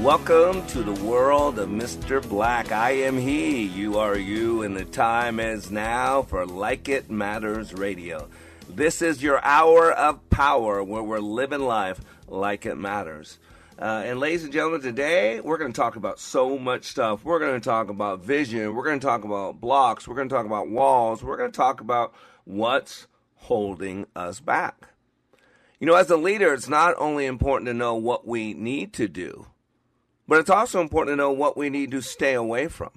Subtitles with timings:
[0.00, 2.26] Welcome to the world of Mr.
[2.26, 2.72] Black.
[2.72, 7.74] I am he, you are you, and the time is now for Like It Matters
[7.74, 8.30] Radio.
[8.66, 13.38] This is your hour of power where we're living life like it matters.
[13.78, 17.22] Uh, and ladies and gentlemen, today we're going to talk about so much stuff.
[17.22, 18.74] We're going to talk about vision.
[18.74, 20.08] We're going to talk about blocks.
[20.08, 21.22] We're going to talk about walls.
[21.22, 24.88] We're going to talk about what's holding us back.
[25.78, 29.06] You know, as a leader, it's not only important to know what we need to
[29.06, 29.46] do,
[30.30, 32.92] but it's also important to know what we need to stay away from.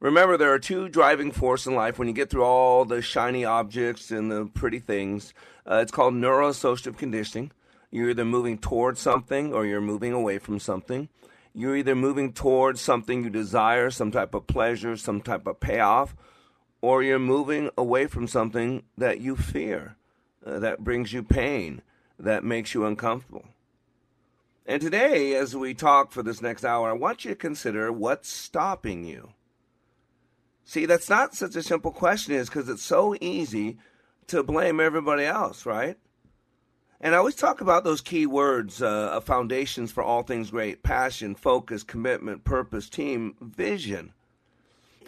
[0.00, 3.44] Remember, there are two driving forces in life when you get through all the shiny
[3.44, 5.34] objects and the pretty things.
[5.70, 7.52] Uh, it's called neuroassociative conditioning.
[7.90, 11.10] You're either moving towards something or you're moving away from something.
[11.52, 16.16] You're either moving towards something you desire, some type of pleasure, some type of payoff,
[16.80, 19.96] or you're moving away from something that you fear,
[20.46, 21.82] uh, that brings you pain,
[22.18, 23.44] that makes you uncomfortable.
[24.70, 28.28] And today, as we talk for this next hour, I want you to consider what's
[28.28, 29.32] stopping you.
[30.64, 33.78] See, that's not such a simple question, is because it's so easy
[34.28, 35.98] to blame everybody else, right?
[37.00, 41.34] And I always talk about those key words uh, foundations for all things great passion,
[41.34, 44.12] focus, commitment, purpose, team, vision.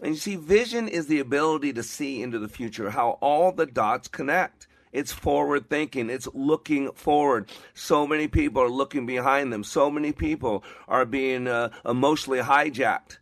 [0.03, 3.67] And you see, vision is the ability to see into the future, how all the
[3.67, 4.67] dots connect.
[4.93, 6.11] It's forward thinking.
[6.11, 7.51] It's looking forward.
[7.73, 9.65] So many people are looking behind them.
[9.65, 13.19] So many people are being uh, emotionally hijacked.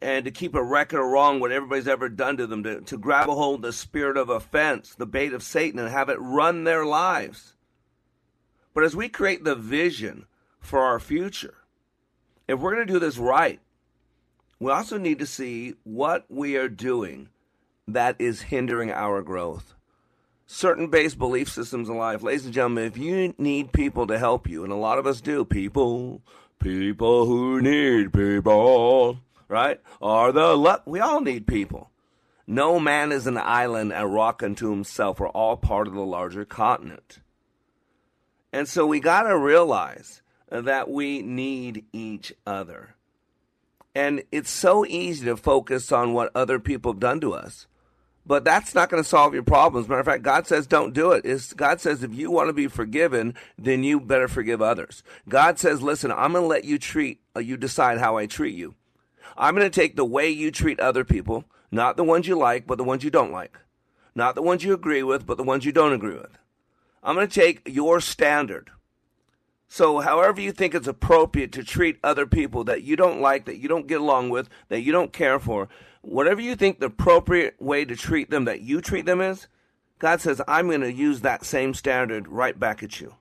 [0.00, 2.98] And to keep a record of wrong what everybody's ever done to them, to, to
[2.98, 6.18] grab a hold of the spirit of offense, the bait of Satan, and have it
[6.20, 7.54] run their lives.
[8.74, 10.26] But as we create the vision
[10.58, 11.54] for our future,
[12.48, 13.60] if we're going to do this right,
[14.58, 17.28] we also need to see what we are doing
[17.86, 19.74] that is hindering our growth
[20.46, 22.22] certain base belief systems in life.
[22.22, 25.20] Ladies and gentlemen, if you need people to help you, and a lot of us
[25.20, 26.20] do, people,
[26.58, 29.18] people who need people,
[29.48, 30.82] right, are the luck.
[30.86, 31.90] We all need people.
[32.46, 35.18] No man is an island, a rock unto himself.
[35.18, 37.20] We're all part of the larger continent.
[38.52, 42.94] And so we got to realize that we need each other.
[43.94, 47.66] And it's so easy to focus on what other people have done to us.
[48.26, 49.88] But that's not going to solve your problems.
[49.88, 51.26] Matter of fact, God says don't do it.
[51.26, 55.02] It's, God says if you want to be forgiven, then you better forgive others.
[55.28, 58.54] God says, listen, I'm going to let you treat, uh, you decide how I treat
[58.54, 58.74] you.
[59.36, 62.66] I'm going to take the way you treat other people, not the ones you like,
[62.66, 63.58] but the ones you don't like.
[64.14, 66.38] Not the ones you agree with, but the ones you don't agree with.
[67.02, 68.70] I'm going to take your standard.
[69.68, 73.58] So, however you think it's appropriate to treat other people that you don't like, that
[73.58, 75.68] you don't get along with, that you don't care for,
[76.06, 79.48] whatever you think the appropriate way to treat them that you treat them is,
[79.98, 83.14] God says, I'm going to use that same standard right back at you.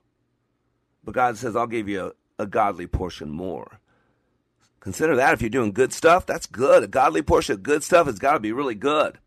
[1.04, 3.80] But God says, I'll give you a, a godly portion more.
[4.80, 6.84] Consider that if you're doing good stuff, that's good.
[6.84, 9.18] A godly portion of good stuff has got to be really good.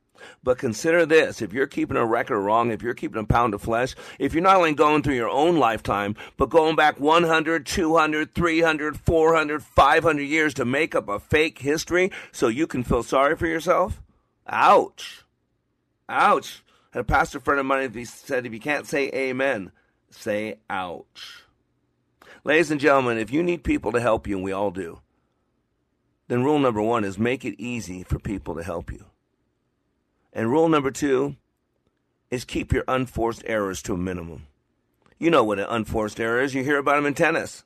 [0.42, 3.62] But consider this if you're keeping a record wrong, if you're keeping a pound of
[3.62, 8.34] flesh, if you're not only going through your own lifetime, but going back 100, 200,
[8.34, 13.36] 300, 400, 500 years to make up a fake history so you can feel sorry
[13.36, 14.02] for yourself,
[14.46, 15.24] ouch.
[16.08, 16.62] Ouch.
[16.90, 19.72] Had a pastor friend of mine said, if you can't say amen,
[20.10, 21.42] say ouch.
[22.44, 25.00] Ladies and gentlemen, if you need people to help you, and we all do,
[26.28, 29.04] then rule number one is make it easy for people to help you.
[30.36, 31.36] And rule number two
[32.30, 34.46] is keep your unforced errors to a minimum.
[35.18, 36.54] You know what an unforced error is.
[36.54, 37.64] You hear about them in tennis.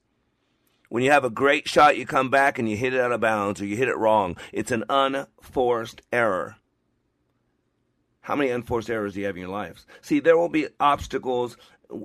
[0.89, 3.21] When you have a great shot, you come back and you hit it out of
[3.21, 4.37] bounds or you hit it wrong.
[4.53, 6.59] It's an unforced error.
[8.21, 9.85] How many unforced errors do you have in your lives?
[10.01, 11.57] See, there will be obstacles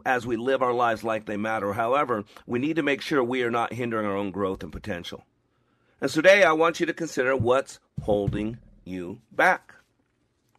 [0.04, 1.74] as we live our lives like they matter.
[1.74, 5.26] However, we need to make sure we are not hindering our own growth and potential.
[6.02, 9.75] And today I want you to consider what's holding you back.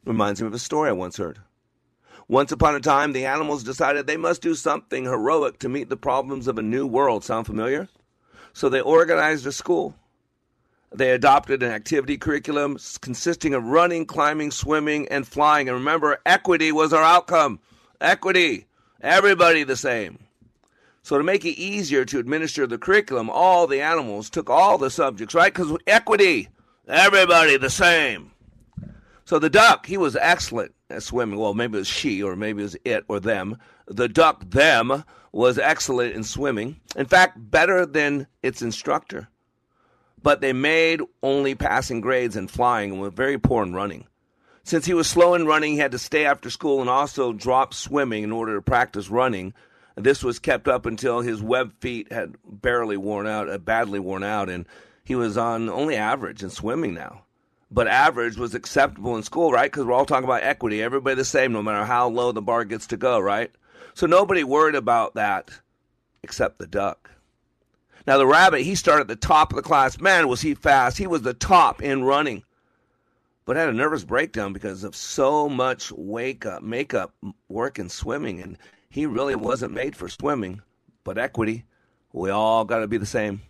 [0.07, 1.41] Reminds me of a story I once heard.
[2.29, 5.97] Once upon a time, the animals decided they must do something heroic to meet the
[5.97, 7.25] problems of a new world.
[7.25, 7.89] Sound familiar?
[8.53, 9.97] So they organized a school.
[10.95, 15.69] They adopted an activity curriculum consisting of running, climbing, swimming, and flying.
[15.69, 17.59] And remember, equity was our outcome.
[18.01, 18.67] Equity.
[19.01, 20.21] Everybody the same.
[21.03, 24.91] So to make it easier to administer the curriculum, all the animals took all the
[24.91, 25.53] subjects, right?
[25.53, 26.49] Because equity.
[26.87, 28.31] Everybody the same.
[29.27, 31.41] So the duck, he was excellent at swimming.
[31.41, 33.59] Well, maybe it was she, or maybe it was it or them.
[33.89, 35.03] The duck, them,
[35.33, 36.81] was excellent in swimming.
[36.95, 39.27] In fact, better than its instructor.
[40.23, 44.07] But they made only passing grades in flying and were very poor in running.
[44.63, 47.75] Since he was slow in running, he had to stay after school and also drop
[47.75, 49.55] swimming in order to practice running.
[49.97, 54.23] This was kept up until his web feet had barely worn out, uh, badly worn
[54.23, 54.67] out, and
[55.03, 57.23] he was on only average in swimming now
[57.71, 59.71] but average was acceptable in school, right?
[59.71, 60.83] Because we're all talking about equity.
[60.83, 63.51] Everybody the same, no matter how low the bar gets to go, right?
[63.95, 65.51] So nobody worried about that
[66.23, 67.11] except the duck.
[68.07, 70.01] Now, the rabbit, he started at the top of the class.
[70.01, 70.97] Man, was he fast.
[70.97, 72.45] He was the top in running.
[73.45, 77.15] But had a nervous breakdown because of so much wake up, makeup
[77.49, 78.41] work and swimming.
[78.41, 78.59] And
[78.89, 80.63] he really wasn't made for swimming.
[81.03, 81.65] But equity,
[82.13, 83.43] we all got to be the same.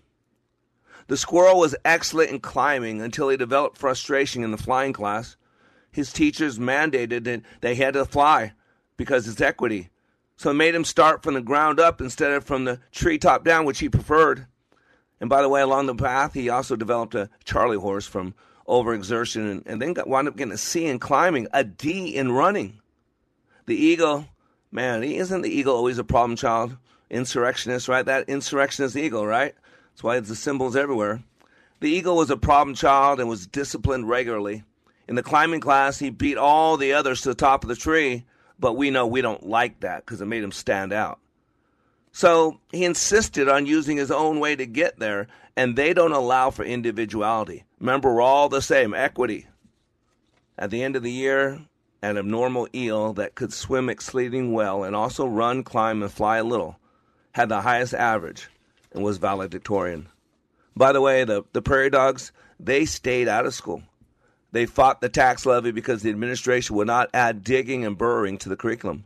[1.08, 5.36] The squirrel was excellent in climbing until he developed frustration in the flying class.
[5.92, 8.52] His teachers mandated that they had to fly
[8.96, 9.90] because it's equity.
[10.36, 13.64] So it made him start from the ground up instead of from the treetop down,
[13.64, 14.46] which he preferred.
[15.20, 18.34] And by the way, along the path, he also developed a Charlie horse from
[18.68, 22.32] overexertion and, and then got, wound up getting a C in climbing, a D in
[22.32, 22.80] running.
[23.66, 24.26] The eagle,
[24.70, 26.76] man, isn't the eagle always a problem child?
[27.08, 28.04] Insurrectionist, right?
[28.04, 29.54] That insurrectionist eagle, right?
[29.96, 31.22] That's why it's the symbols everywhere.
[31.80, 34.62] The eagle was a problem child and was disciplined regularly.
[35.08, 38.26] In the climbing class, he beat all the others to the top of the tree,
[38.58, 41.18] but we know we don't like that because it made him stand out.
[42.12, 46.50] So he insisted on using his own way to get there, and they don't allow
[46.50, 47.64] for individuality.
[47.80, 49.46] Remember, we're all the same equity.
[50.58, 51.62] At the end of the year,
[52.02, 56.44] an abnormal eel that could swim exceeding well and also run, climb, and fly a
[56.44, 56.78] little
[57.32, 58.50] had the highest average
[58.96, 60.08] and was valedictorian.
[60.74, 63.82] By the way, the, the prairie dogs, they stayed out of school.
[64.52, 68.48] They fought the tax levy because the administration would not add digging and burrowing to
[68.48, 69.04] the curriculum.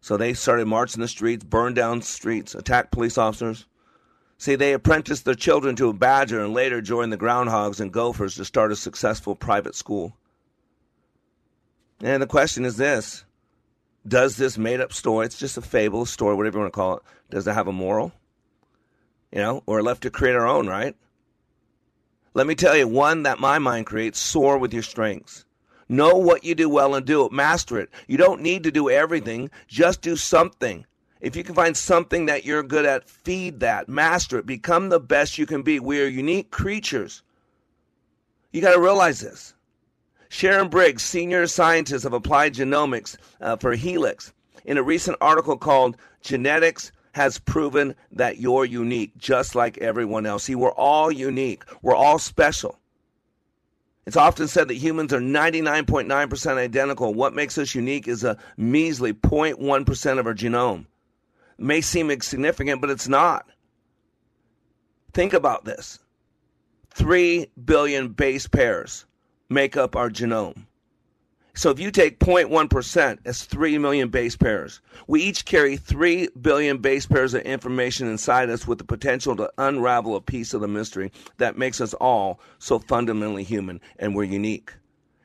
[0.00, 3.66] So they started marching the streets, burned down streets, attacked police officers.
[4.36, 8.34] See, they apprenticed their children to a badger and later joined the groundhogs and gophers
[8.34, 10.14] to start a successful private school.
[12.02, 13.24] And the question is this
[14.06, 16.96] Does this made up story, it's just a fable, story, whatever you want to call
[16.98, 18.12] it, does it have a moral?
[19.34, 20.94] You know, or left to create our own, right?
[22.34, 25.44] Let me tell you one that my mind creates soar with your strengths.
[25.88, 27.32] Know what you do well and do it.
[27.32, 27.90] Master it.
[28.06, 30.86] You don't need to do everything, just do something.
[31.20, 35.00] If you can find something that you're good at, feed that, master it, become the
[35.00, 35.80] best you can be.
[35.80, 37.22] We are unique creatures.
[38.52, 39.54] You got to realize this.
[40.28, 44.32] Sharon Briggs, senior scientist of applied genomics uh, for Helix,
[44.64, 50.44] in a recent article called Genetics has proven that you're unique, just like everyone else.
[50.44, 52.78] See, we're all unique, we're all special.
[54.04, 57.14] It's often said that humans are 99.9% identical.
[57.14, 60.86] What makes us unique is a measly 0.1% of our genome.
[61.58, 63.46] It may seem insignificant, but it's not.
[65.12, 66.00] Think about this
[66.90, 69.06] 3 billion base pairs
[69.48, 70.66] make up our genome.
[71.56, 74.80] So if you take 0.1%, that's 3 million base pairs.
[75.06, 79.52] We each carry 3 billion base pairs of information inside us with the potential to
[79.56, 84.24] unravel a piece of the mystery that makes us all so fundamentally human, and we're
[84.24, 84.72] unique.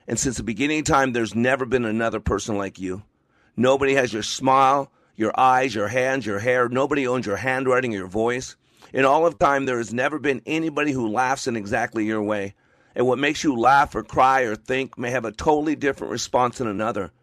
[0.07, 3.01] And since the beginning of time, there's never been another person like you.
[3.57, 6.69] Nobody has your smile, your eyes, your hands, your hair.
[6.69, 8.55] Nobody owns your handwriting your voice.
[8.93, 12.53] In all of time, there has never been anybody who laughs in exactly your way
[12.99, 16.57] and what makes you laugh or cry or think may have a totally different response
[16.57, 17.13] than another.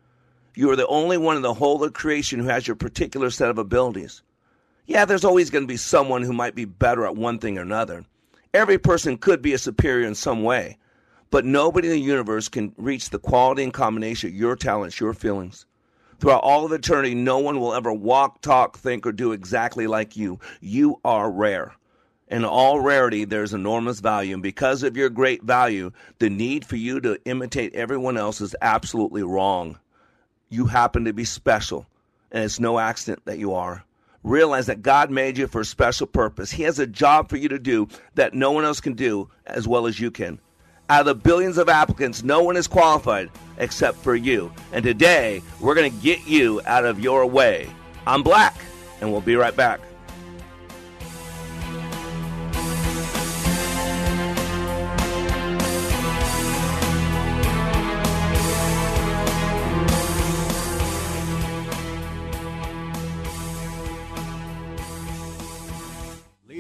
[0.54, 3.50] You are the only one in the whole of creation who has your particular set
[3.50, 4.22] of abilities.
[4.86, 7.60] Yeah, there's always going to be someone who might be better at one thing or
[7.60, 8.06] another.
[8.54, 10.78] Every person could be a superior in some way,
[11.30, 15.12] but nobody in the universe can reach the quality and combination of your talents, your
[15.12, 15.66] feelings.
[16.20, 20.16] Throughout all of eternity, no one will ever walk, talk, think, or do exactly like
[20.16, 20.40] you.
[20.62, 21.74] You are rare.
[22.28, 24.34] In all rarity, there's enormous value.
[24.34, 28.56] And because of your great value, the need for you to imitate everyone else is
[28.60, 29.78] absolutely wrong.
[30.48, 31.86] You happen to be special.
[32.32, 33.84] and it's no accident that you are.
[34.24, 36.50] Realize that God made you for a special purpose.
[36.50, 39.68] He has a job for you to do that no one else can do as
[39.68, 40.40] well as you can.
[40.88, 44.52] Out of the billions of applicants, no one is qualified except for you.
[44.72, 47.68] And today, we're going to get you out of your way.
[48.06, 48.56] I'm Black,
[49.00, 49.80] and we'll be right back.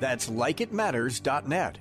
[0.00, 1.78] That's likeitmatters.net.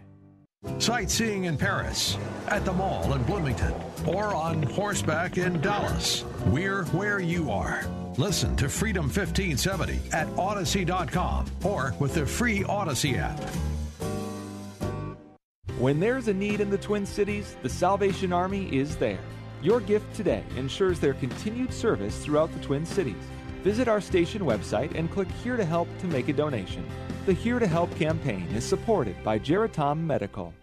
[0.77, 2.17] Sightseeing in Paris,
[2.49, 3.73] at the mall in Bloomington,
[4.05, 6.25] or on horseback in Dallas.
[6.47, 7.85] We're where you are.
[8.17, 13.39] Listen to Freedom 1570 at Odyssey.com or with the free Odyssey app.
[15.77, 19.19] When there's a need in the Twin Cities, the Salvation Army is there.
[19.61, 23.23] Your gift today ensures their continued service throughout the Twin Cities.
[23.63, 26.85] Visit our station website and click Here to Help to make a donation.
[27.25, 30.53] The Here to Help campaign is supported by Geratom Medical.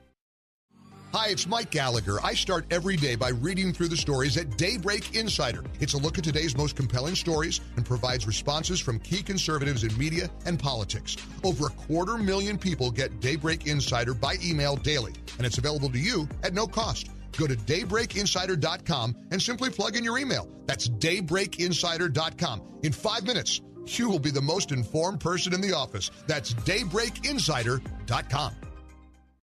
[1.13, 2.19] Hi, it's Mike Gallagher.
[2.25, 5.63] I start every day by reading through the stories at Daybreak Insider.
[5.81, 9.97] It's a look at today's most compelling stories and provides responses from key conservatives in
[9.97, 11.17] media and politics.
[11.45, 15.99] Over a quarter million people get Daybreak Insider by email daily, and it's available to
[15.99, 17.11] you at no cost.
[17.39, 20.49] Go to daybreakinsider.com and simply plug in your email.
[20.67, 22.63] That's daybreakinsider.com.
[22.83, 26.11] In five minutes, you will be the most informed person in the office.
[26.27, 28.53] That's daybreakinsider.com.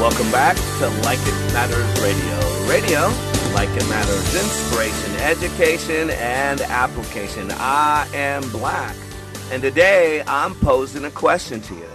[0.00, 2.38] Welcome back to Like It Matters Radio.
[2.66, 3.00] Radio,
[3.54, 7.50] like it matters, inspiration, education, and application.
[7.52, 8.96] I am Black,
[9.50, 11.88] and today I'm posing a question to you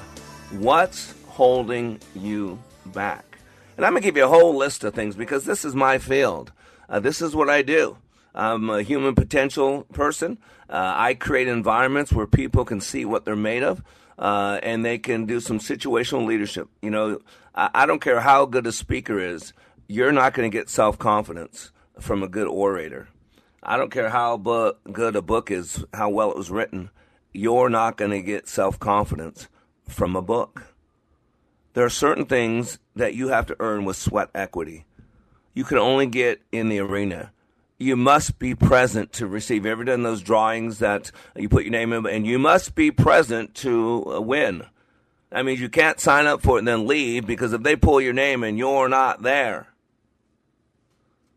[0.59, 3.39] What's holding you back?
[3.77, 5.97] And I'm going to give you a whole list of things because this is my
[5.97, 6.51] field.
[6.87, 7.97] Uh, this is what I do.
[8.35, 10.37] I'm a human potential person.
[10.69, 13.81] Uh, I create environments where people can see what they're made of.
[14.17, 16.69] Uh, and they can do some situational leadership.
[16.81, 17.19] You know,
[17.55, 19.53] I, I don't care how good a speaker is,
[19.87, 23.09] you're not going to get self confidence from a good orator.
[23.61, 26.89] I don't care how bu- good a book is, how well it was written,
[27.33, 29.47] you're not going to get self confidence
[29.87, 30.73] from a book.
[31.73, 34.85] There are certain things that you have to earn with sweat equity.
[35.53, 37.31] You can only get in the arena
[37.83, 39.65] you must be present to receive.
[39.65, 43.53] Ever done those drawings that you put your name in, and you must be present
[43.55, 44.65] to uh, win.
[45.29, 47.99] That means you can't sign up for it and then leave because if they pull
[47.99, 49.67] your name and you're not there.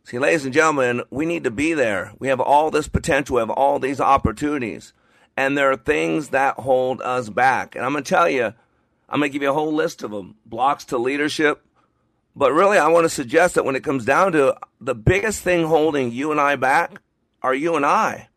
[0.05, 2.13] See, ladies and gentlemen, we need to be there.
[2.21, 4.93] We have all this potential, we have all these opportunities,
[5.37, 7.75] and there are things that hold us back.
[7.75, 8.55] And I'm going to tell you,
[9.09, 11.66] I'm going to give you a whole list of them blocks to leadership,
[12.37, 15.67] but really, I want to suggest that when it comes down to the biggest thing
[15.67, 17.01] holding you and I back
[17.43, 18.29] are you and I.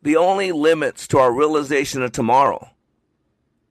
[0.00, 2.70] The only limits to our realization of tomorrow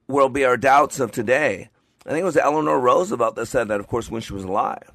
[0.06, 1.68] will be our doubts of today.
[2.06, 4.92] I think it was Eleanor Roosevelt that said that, of course, when she was alive.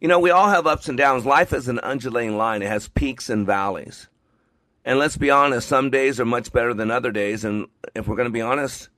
[0.00, 1.26] You know, we all have ups and downs.
[1.26, 4.08] Life is an undulating line, it has peaks and valleys.
[4.82, 7.44] And let's be honest, some days are much better than other days.
[7.44, 8.88] And if we're going to be honest,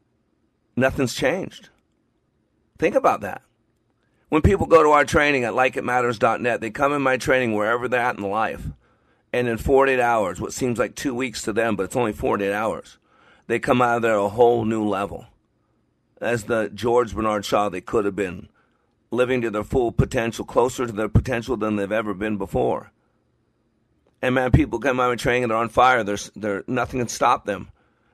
[0.76, 1.70] nothing's changed.
[2.82, 3.42] Think about that.
[4.28, 8.00] When people go to our training at likeitmatters.net, they come in my training wherever they're
[8.00, 8.66] at in life.
[9.32, 12.52] And in 48 hours, what seems like two weeks to them, but it's only 48
[12.52, 12.98] hours,
[13.46, 15.26] they come out of there a whole new level.
[16.20, 18.48] As the George Bernard Shaw they could have been,
[19.12, 22.90] living to their full potential, closer to their potential than they've ever been before.
[24.20, 26.02] And man, people come out of training and they're on fire.
[26.02, 27.68] There's, there, nothing can stop them.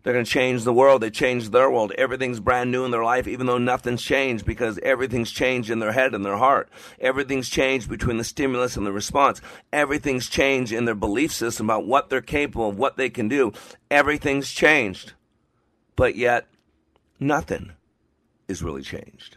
[0.09, 1.03] They're going to change the world.
[1.03, 1.93] They change their world.
[1.99, 5.93] Everything's brand new in their life, even though nothing's changed because everything's changed in their
[5.93, 6.71] head and their heart.
[6.99, 9.43] Everything's changed between the stimulus and the response.
[9.71, 13.53] Everything's changed in their belief system about what they're capable of, what they can do.
[13.91, 15.13] Everything's changed.
[15.95, 16.47] But yet,
[17.21, 17.73] nothing
[18.49, 19.37] is really changed.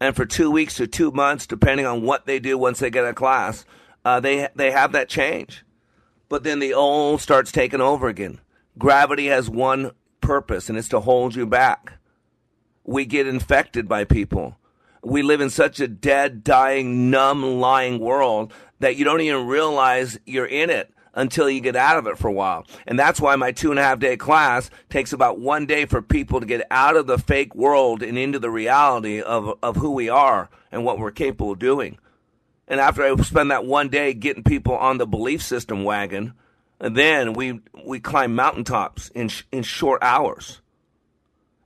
[0.00, 3.06] And for two weeks or two months, depending on what they do once they get
[3.06, 3.64] a class,
[4.04, 5.64] uh, they they have that change.
[6.28, 8.40] But then the old starts taking over again.
[8.78, 11.94] Gravity has one purpose, and it's to hold you back.
[12.84, 14.56] We get infected by people.
[15.02, 20.18] We live in such a dead, dying, numb, lying world that you don't even realize
[20.26, 22.66] you're in it until you get out of it for a while.
[22.86, 26.02] And that's why my two and a half day class takes about one day for
[26.02, 29.92] people to get out of the fake world and into the reality of, of who
[29.92, 31.98] we are and what we're capable of doing.
[32.66, 36.34] And after I spend that one day getting people on the belief system wagon,
[36.84, 40.60] and then we we climb mountaintops in in short hours.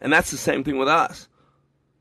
[0.00, 1.28] And that's the same thing with us.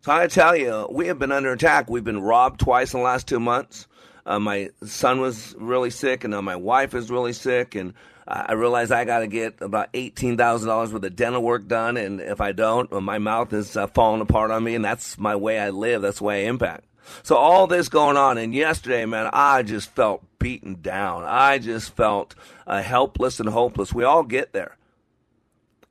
[0.02, 1.90] So I tell you, we have been under attack.
[1.90, 3.88] We've been robbed twice in the last two months.
[4.24, 7.96] Uh, my son was really sick, and now my wife is really sick, and
[8.28, 11.98] I realized I got to get about eighteen thousand dollars worth of dental work done,
[11.98, 15.36] and if I don't, my mouth is uh, falling apart on me, and that's my
[15.36, 16.04] way I live.
[16.04, 16.86] That's the way I impact.
[17.24, 21.24] So all this going on, and yesterday, man, I just felt beaten down.
[21.26, 23.94] I just felt uh, helpless and hopeless.
[23.94, 24.78] We all get there.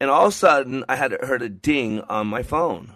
[0.00, 2.92] And all of a sudden, I had heard a ding on my phone,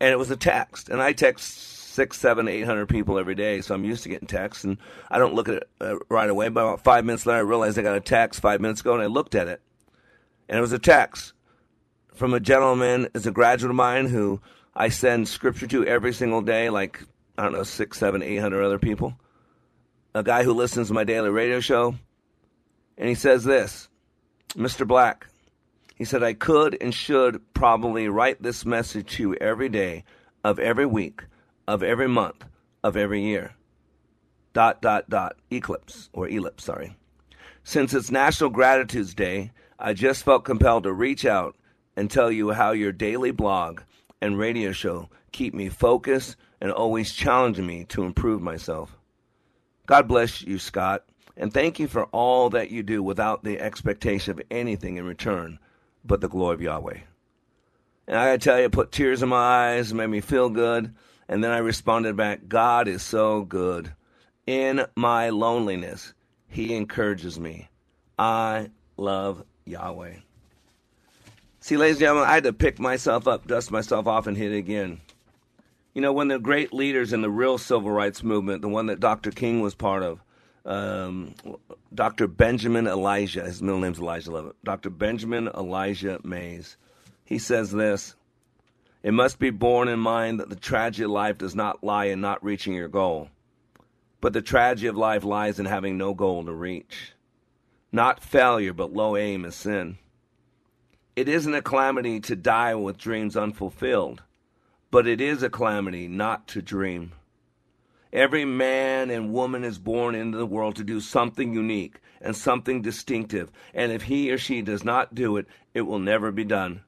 [0.00, 0.88] and it was a text.
[0.88, 4.26] And I text six, seven, eight hundred people every day, so I'm used to getting
[4.26, 4.64] texts.
[4.64, 4.78] And
[5.10, 6.48] I don't look at it uh, right away.
[6.48, 9.02] But about five minutes later, I realized I got a text five minutes ago, and
[9.02, 9.60] I looked at it,
[10.48, 11.32] and it was a text
[12.16, 14.40] from a gentleman, is a graduate of mine who
[14.78, 17.02] I send scripture to every single day, like,
[17.38, 19.18] I don't know, six, seven, eight hundred other people.
[20.14, 21.94] A guy who listens to my daily radio show.
[22.98, 23.88] And he says this
[24.50, 24.86] Mr.
[24.86, 25.28] Black,
[25.94, 30.04] he said, I could and should probably write this message to you every day
[30.44, 31.22] of every week,
[31.66, 32.44] of every month,
[32.84, 33.54] of every year.
[34.52, 36.96] Dot, dot, dot, eclipse, or ellipse, sorry.
[37.64, 41.56] Since it's National Gratitude Day, I just felt compelled to reach out
[41.96, 43.80] and tell you how your daily blog
[44.20, 48.96] and radio show keep me focused and always challenge me to improve myself.
[49.86, 51.04] God bless you, Scott,
[51.36, 55.58] and thank you for all that you do without the expectation of anything in return
[56.04, 56.98] but the glory of Yahweh.
[58.08, 60.94] And I gotta tell you, it put tears in my eyes, made me feel good,
[61.28, 63.92] and then I responded back, God is so good.
[64.46, 66.14] In my loneliness,
[66.48, 67.68] He encourages me.
[68.18, 70.14] I love Yahweh.
[71.66, 74.52] See, ladies and gentlemen, I had to pick myself up, dust myself off, and hit
[74.52, 75.00] it again.
[75.94, 79.00] You know, when the great leaders in the real civil rights movement, the one that
[79.00, 79.32] Dr.
[79.32, 80.20] King was part of,
[80.64, 81.34] um,
[81.92, 82.28] Dr.
[82.28, 84.90] Benjamin Elijah, his middle name's Elijah Levitt, Dr.
[84.90, 86.76] Benjamin Elijah Mays,
[87.24, 88.14] he says this
[89.02, 92.20] It must be borne in mind that the tragedy of life does not lie in
[92.20, 93.28] not reaching your goal,
[94.20, 97.14] but the tragedy of life lies in having no goal to reach.
[97.90, 99.98] Not failure, but low aim is sin.
[101.16, 104.22] It isn't a calamity to die with dreams unfulfilled,
[104.90, 107.12] but it is a calamity not to dream.
[108.12, 112.82] Every man and woman is born into the world to do something unique and something
[112.82, 116.82] distinctive, and if he or she does not do it, it will never be done.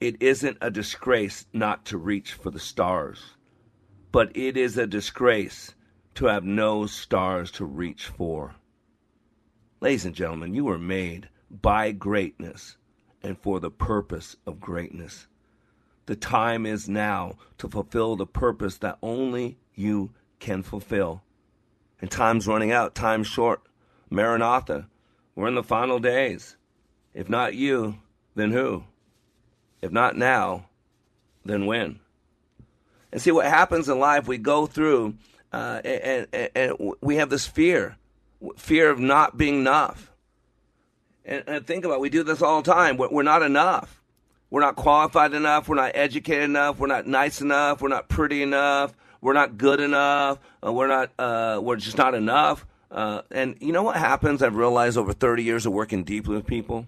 [0.00, 3.36] It isn't a disgrace not to reach for the stars,
[4.10, 5.74] but it is a disgrace
[6.14, 8.54] to have no stars to reach for.
[9.82, 12.78] Ladies and gentlemen, you were made by greatness
[13.22, 15.26] and for the purpose of greatness.
[16.06, 21.22] The time is now to fulfill the purpose that only you can fulfill.
[22.00, 23.62] And time's running out, time's short.
[24.10, 24.88] Maranatha,
[25.34, 26.56] we're in the final days.
[27.14, 27.98] If not you,
[28.34, 28.84] then who?
[29.80, 30.66] If not now,
[31.44, 32.00] then when?
[33.12, 35.14] And see what happens in life, we go through
[35.52, 37.96] uh, and, and, and we have this fear
[38.56, 40.11] fear of not being enough
[41.24, 42.96] And, and think about it, we do this all the time.
[42.96, 44.00] We're, we're not enough.
[44.50, 45.68] We're not qualified enough.
[45.68, 46.78] We're not educated enough.
[46.78, 47.80] We're not nice enough.
[47.80, 48.94] We're not pretty enough.
[49.22, 50.38] We're not good enough.
[50.64, 51.10] Uh, we're not.
[51.18, 52.66] Uh, we're just not enough.
[52.90, 54.42] Uh, and you know what happens?
[54.42, 56.86] I've realized over 30 years of working deeply with people.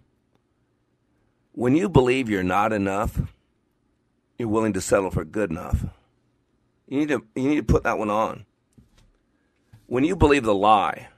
[1.52, 3.18] When you believe you're not enough,
[4.36, 5.86] you're willing to settle for good enough.
[6.88, 7.24] You need to.
[7.34, 8.44] You need to put that one on.
[9.86, 11.08] When you believe the lie,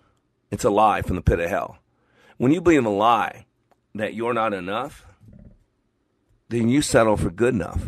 [0.51, 1.79] it's a lie from the pit of hell.
[2.39, 3.47] When you believe a lie
[3.95, 5.07] that you're not enough,
[6.49, 7.83] then you settle for good enough.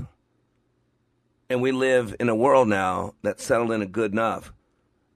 [1.51, 4.53] And we live in a world now that's settled in a good enough.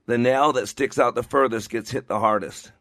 [0.06, 2.72] The nail that sticks out the furthest gets hit the hardest.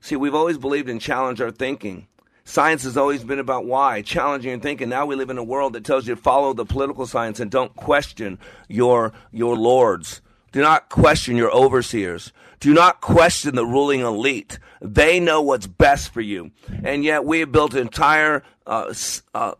[0.00, 2.06] See, we've always believed in challenge our thinking.
[2.44, 4.90] Science has always been about why, challenging your thinking.
[4.90, 7.50] Now we live in a world that tells you to follow the political science and
[7.50, 10.20] don't question your your lords.
[10.52, 12.32] Do not question your overseers.
[12.64, 14.58] Do not question the ruling elite.
[14.80, 16.50] They know what's best for you.
[16.82, 18.94] And yet we have built an entire uh,
[19.34, 19.52] uh,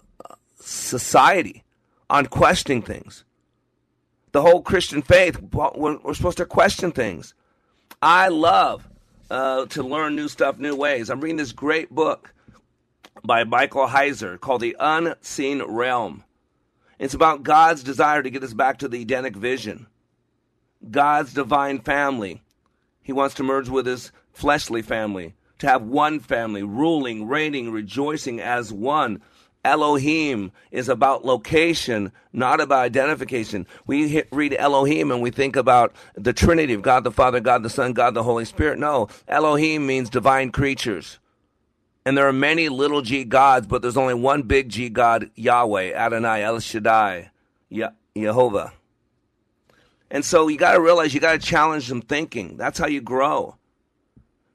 [0.58, 1.64] society
[2.08, 3.26] on questioning things.
[4.32, 7.34] The whole Christian faith, we're, supposed to question things.
[8.00, 8.88] I love
[9.30, 11.10] uh, to learn new stuff, new ways.
[11.10, 12.32] I'm reading this great book
[13.22, 16.24] by Michael Heiser called The Unseen Realm.
[16.98, 19.88] It's about God's desire to get us back to the Edenic vision,
[20.90, 22.40] God's divine family.
[23.04, 28.40] He wants to merge with his fleshly family, to have one family, ruling, reigning, rejoicing
[28.40, 29.20] as one.
[29.64, 33.66] Elohim is about location, not about identification.
[33.86, 37.62] We hit, read Elohim and we think about the Trinity of God the Father, God
[37.62, 38.78] the Son, God the Holy Spirit.
[38.78, 41.18] No, Elohim means divine creatures.
[42.06, 45.92] And there are many little g gods, but there's only one big G God, Yahweh,
[45.94, 47.30] Adonai, El Shaddai,
[47.70, 48.72] Ye- Jehovah.
[50.10, 52.56] And so you got to realize you got to challenge some thinking.
[52.56, 53.56] That's how you grow.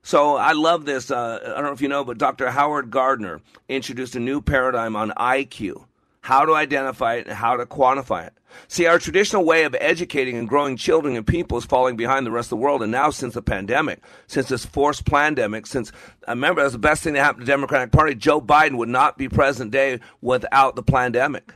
[0.02, 1.12] So I love this.
[1.12, 2.50] Uh, I don't know if you know, but Dr.
[2.50, 5.86] Howard Gardner introduced a new paradigm on IQ
[6.22, 8.34] how to identify it and how to quantify it.
[8.68, 12.32] See, our traditional way of educating and growing children and people is falling behind the
[12.32, 12.82] rest of the world.
[12.82, 15.92] And now, since the pandemic, since this forced pandemic, since
[16.28, 18.90] I remember that's the best thing that happened to the Democratic Party, Joe Biden would
[18.90, 21.54] not be present day without the pandemic.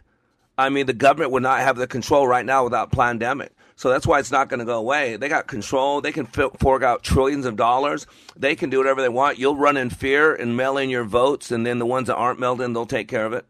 [0.58, 3.52] I mean, the government would not have the control right now without pandemic.
[3.76, 5.18] So that's why it's not going to go away.
[5.18, 6.02] They got control.
[6.02, 8.06] They can fork out trillions of dollars.
[8.36, 9.40] They can do whatever they want.
[9.40, 12.40] You'll run in fear and mail in your votes, and then the ones that aren't
[12.40, 13.46] mailed in, they'll take care of it.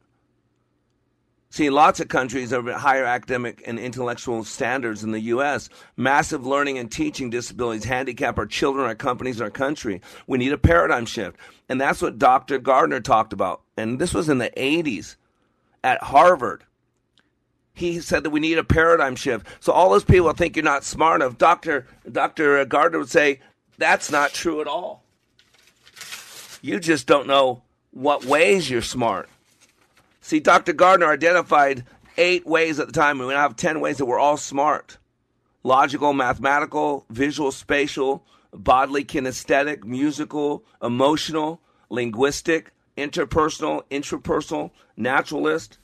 [1.53, 5.69] See, lots of countries have higher academic and intellectual standards than the U.S.
[5.95, 10.01] Massive learning and teaching disabilities handicap our children, our companies, our country.
[10.25, 11.37] We need a paradigm shift.
[11.69, 12.57] And that's what Dr.
[12.57, 13.61] Gardner talked about.
[13.77, 15.15] And this was in the 80s
[15.83, 16.63] at Harvard
[17.73, 19.47] he said that we need a paradigm shift.
[19.59, 21.37] So all those people think you're not smart enough.
[21.37, 21.87] Dr.
[22.09, 22.63] Dr.
[22.65, 23.39] Gardner would say,
[23.77, 25.03] that's not true at all.
[26.61, 29.29] You just don't know what ways you're smart.
[30.21, 30.73] See, Dr.
[30.73, 31.83] Gardner identified
[32.17, 34.97] eight ways at the time, and we now have 10 ways that we're all smart
[35.65, 45.77] logical, mathematical, visual, spatial, bodily, kinesthetic, musical, emotional, linguistic, interpersonal, intrapersonal, naturalist,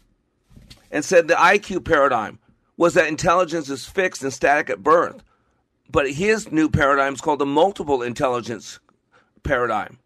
[0.91, 2.39] and said the IQ paradigm
[2.77, 5.23] was that intelligence is fixed and static at birth.
[5.91, 8.79] But his new paradigm is called the multiple intelligence
[9.43, 9.97] paradigm.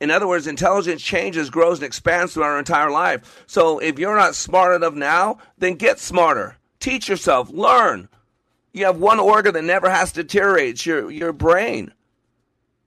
[0.00, 3.44] In other words, intelligence changes, grows, and expands throughout our entire life.
[3.46, 6.56] So if you're not smart enough now, then get smarter.
[6.78, 8.08] Teach yourself, learn.
[8.72, 11.92] You have one organ that never has to deteriorate, it's your, your brain.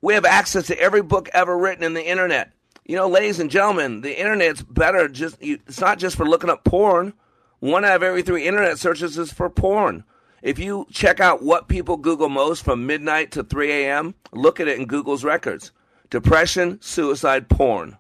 [0.02, 2.52] We have access to every book ever written in the internet.
[2.86, 5.08] You know, ladies and gentlemen, the internet's better.
[5.08, 7.14] Just you, it's not just for looking up porn.
[7.60, 10.04] One out of every three internet searches is for porn.
[10.42, 14.68] If you check out what people Google most from midnight to 3 a.m., look at
[14.68, 15.72] it in Google's records
[16.10, 17.98] depression, suicide, porn.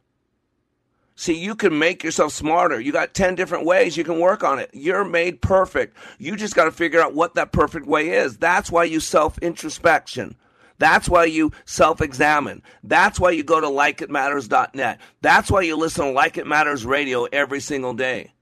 [1.15, 2.79] See, you can make yourself smarter.
[2.79, 4.69] You got 10 different ways you can work on it.
[4.73, 5.95] You're made perfect.
[6.17, 8.37] You just got to figure out what that perfect way is.
[8.37, 10.35] That's why you self introspection.
[10.79, 12.61] That's why you self examine.
[12.83, 14.99] That's why you go to likeitmatters.net.
[15.21, 18.33] That's why you listen to Like It Matters radio every single day.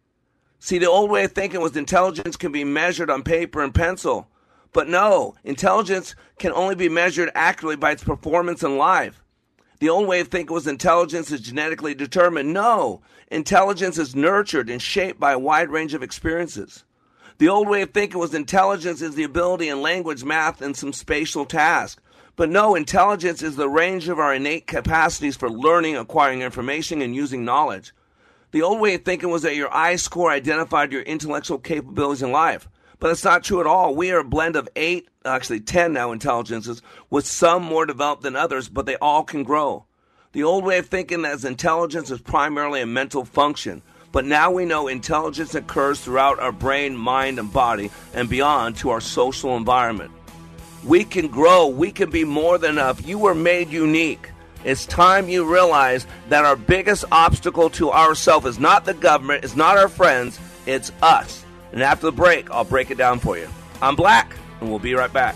[0.59, 4.27] See, the old way of thinking was intelligence can be measured on paper and pencil.
[4.73, 9.21] But no, intelligence can only be measured accurately by its performance in life.
[9.79, 12.53] The old way of thinking was intelligence is genetically determined.
[12.53, 16.83] No, intelligence is nurtured and shaped by a wide range of experiences.
[17.39, 20.93] The old way of thinking was intelligence is the ability in language, math, and some
[20.93, 21.99] spatial tasks.
[22.41, 27.13] But no, intelligence is the range of our innate capacities for learning, acquiring information, and
[27.13, 27.93] using knowledge.
[28.49, 32.31] The old way of thinking was that your I score identified your intellectual capabilities in
[32.31, 32.67] life.
[32.97, 33.93] But that's not true at all.
[33.93, 38.35] We are a blend of eight, actually 10 now intelligences, with some more developed than
[38.35, 39.85] others, but they all can grow.
[40.31, 43.83] The old way of thinking as intelligence is primarily a mental function.
[44.11, 48.89] But now we know intelligence occurs throughout our brain, mind, and body and beyond to
[48.89, 50.11] our social environment.
[50.83, 53.05] We can grow, we can be more than enough.
[53.05, 54.31] You were made unique.
[54.63, 59.55] It's time you realize that our biggest obstacle to ourselves is not the government, it's
[59.55, 61.45] not our friends, it's us.
[61.71, 63.47] And after the break, I'll break it down for you.
[63.81, 65.35] I'm Black, and we'll be right back.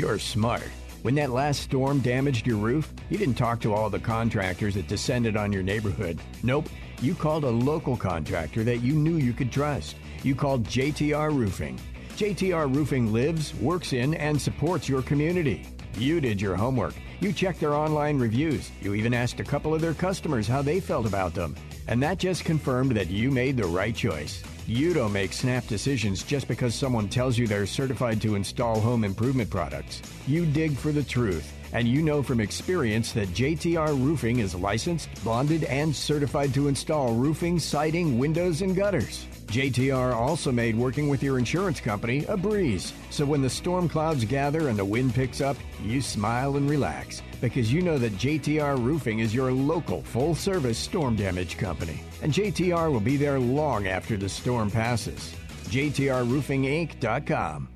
[0.00, 0.62] You're smart.
[1.02, 4.88] When that last storm damaged your roof, you didn't talk to all the contractors that
[4.88, 6.18] descended on your neighborhood.
[6.42, 6.70] Nope.
[7.02, 9.96] You called a local contractor that you knew you could trust.
[10.22, 11.78] You called JTR Roofing.
[12.16, 15.66] JTR Roofing lives, works in, and supports your community.
[15.98, 16.94] You did your homework.
[17.20, 18.70] You checked their online reviews.
[18.80, 21.54] You even asked a couple of their customers how they felt about them.
[21.88, 24.42] And that just confirmed that you made the right choice.
[24.66, 29.04] You don't make snap decisions just because someone tells you they're certified to install home
[29.04, 30.00] improvement products.
[30.26, 35.08] You dig for the truth, and you know from experience that JTR Roofing is licensed,
[35.24, 39.26] bonded, and certified to install roofing, siding, windows, and gutters.
[39.50, 42.92] JTR also made working with your insurance company a breeze.
[43.10, 47.20] So when the storm clouds gather and the wind picks up, you smile and relax
[47.40, 52.00] because you know that JTR Roofing is your local full service storm damage company.
[52.22, 55.34] And JTR will be there long after the storm passes.
[55.64, 57.68] JTRRoofingInc.com.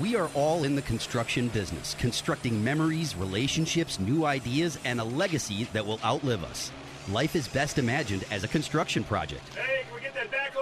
[0.00, 5.64] We are all in the construction business, constructing memories, relationships, new ideas, and a legacy
[5.74, 6.72] that will outlive us.
[7.10, 9.46] Life is best imagined as a construction project.
[9.54, 10.61] Hey, can we get that backhoe over here?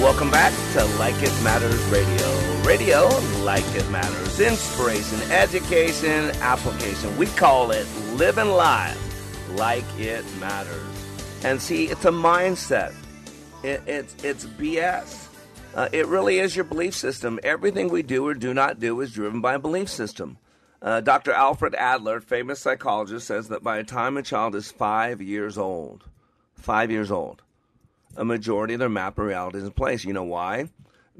[0.00, 2.62] Welcome back to Like It Matters Radio.
[2.64, 3.08] Radio,
[3.42, 4.38] like it matters.
[4.38, 7.16] Inspiration, education, application.
[7.16, 8.98] We call it living life
[9.56, 10.82] like it matters.
[11.44, 12.94] And see, it's a mindset.
[13.62, 15.28] It, it's it's BS.
[15.74, 17.40] Uh, it really is your belief system.
[17.42, 20.38] Everything we do or do not do is driven by a belief system.
[20.82, 21.32] Uh, Dr.
[21.32, 26.04] Alfred Adler, famous psychologist, says that by the time a child is five years old,
[26.54, 27.42] five years old,
[28.16, 30.04] a majority of their map of reality is in place.
[30.04, 30.68] You know why?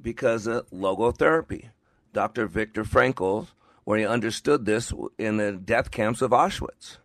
[0.01, 1.71] Because of logotherapy.
[2.13, 2.47] Dr.
[2.47, 3.49] Viktor Frankl,
[3.85, 6.99] where he understood this in the death camps of Auschwitz,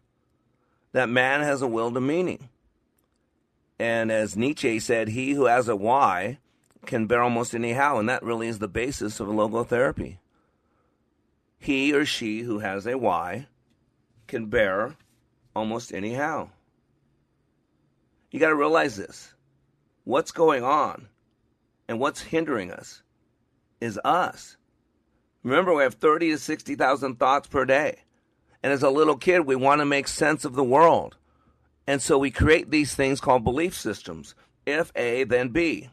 [0.92, 2.50] that man has a will to meaning.
[3.80, 6.40] And as Nietzsche said, he who has a why
[6.86, 10.18] can bear almost any how, and that really is the basis of logotherapy.
[11.58, 13.48] He or she who has a why
[14.28, 14.96] can bear
[15.56, 16.52] almost any how.
[18.32, 19.34] You got to realize this
[20.10, 21.08] what's going on
[21.88, 23.04] and what's hindering us
[23.80, 24.58] is us.
[25.44, 28.00] Remember, we have 30 to 60,000 thoughts per day.
[28.64, 31.16] And as a little kid, we want to make sense of the world.
[31.86, 34.34] And so we create these things called belief systems.
[34.66, 35.90] If A, then B.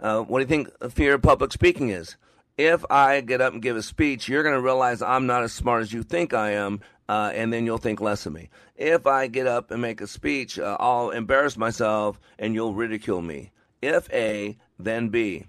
[0.00, 2.16] Uh, what do you think fear of public speaking is?
[2.56, 5.52] If I get up and give a speech, you're going to realize I'm not as
[5.52, 6.80] smart as you think I am.
[7.10, 8.48] Uh, and then you'll think less of me.
[8.76, 13.20] If I get up and make a speech, uh, I'll embarrass myself and you'll ridicule
[13.20, 13.50] me.
[13.82, 15.46] If A, then B.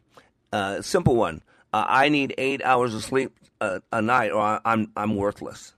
[0.51, 1.43] Uh, simple one.
[1.71, 5.75] Uh, I need eight hours of sleep uh, a night, or I'm I'm worthless.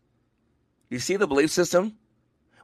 [0.89, 1.97] You see the belief system?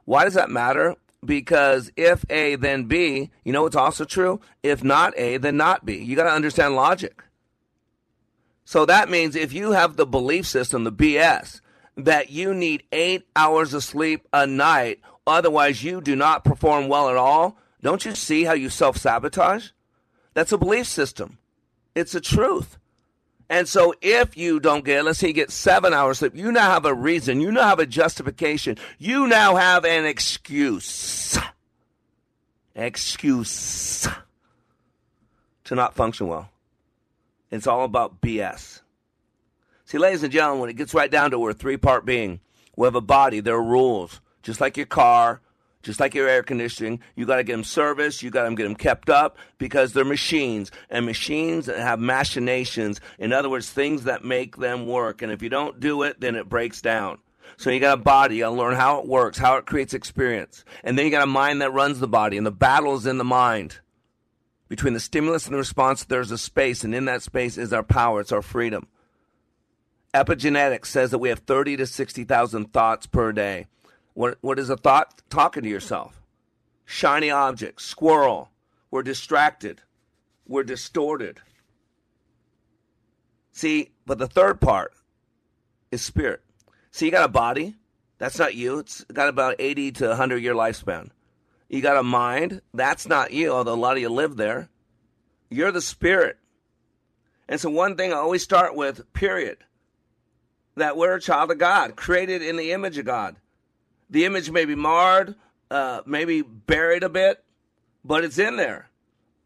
[0.06, 0.94] Why does that matter?
[1.22, 3.30] Because if A, then B.
[3.44, 4.40] You know what's also true?
[4.62, 5.98] If not A, then not B.
[5.98, 7.22] You got to understand logic.
[8.64, 11.60] So that means if you have the belief system, the BS,
[11.96, 17.08] that you need eight hours of sleep a night, otherwise you do not perform well
[17.08, 19.68] at all, don't you see how you self sabotage?
[20.34, 21.38] That's a belief system.
[21.94, 22.78] It's a truth.
[23.48, 26.70] And so if you don't get, let's say you get seven hours sleep, you now
[26.70, 31.36] have a reason, you now have a justification, you now have an excuse.
[32.76, 34.06] Excuse
[35.64, 36.48] to not function well.
[37.50, 38.80] It's all about BS.
[39.90, 42.38] See, ladies and gentlemen, when it gets right down to we're a three part being,
[42.76, 44.20] we have a body, there are rules.
[44.40, 45.40] Just like your car,
[45.82, 48.62] just like your air conditioning, you got to get them serviced, you got to get
[48.62, 53.00] them kept up because they're machines and machines have machinations.
[53.18, 55.22] In other words, things that make them work.
[55.22, 57.18] And if you don't do it, then it breaks down.
[57.56, 59.92] So you got a body, you got to learn how it works, how it creates
[59.92, 60.64] experience.
[60.84, 63.18] And then you got a mind that runs the body, and the battle is in
[63.18, 63.80] the mind.
[64.68, 67.82] Between the stimulus and the response, there's a space, and in that space is our
[67.82, 68.86] power, it's our freedom.
[70.12, 73.66] Epigenetics says that we have 30 to 60,000 thoughts per day.
[74.14, 75.22] What, what is a thought?
[75.30, 76.20] Talking to yourself.
[76.84, 78.50] Shiny object, squirrel.
[78.90, 79.82] We're distracted.
[80.48, 81.38] We're distorted.
[83.52, 84.92] See, but the third part
[85.92, 86.42] is spirit.
[86.90, 87.76] See, you got a body.
[88.18, 88.80] That's not you.
[88.80, 91.10] It's got about 80 to 100 year lifespan.
[91.68, 92.62] You got a mind.
[92.74, 94.68] That's not you, although a lot of you live there.
[95.50, 96.36] You're the spirit.
[97.48, 99.58] And so, one thing I always start with, period
[100.76, 103.36] that we're a child of God, created in the image of God.
[104.08, 105.34] The image may be marred,
[105.70, 107.44] uh, maybe buried a bit,
[108.04, 108.88] but it's in there.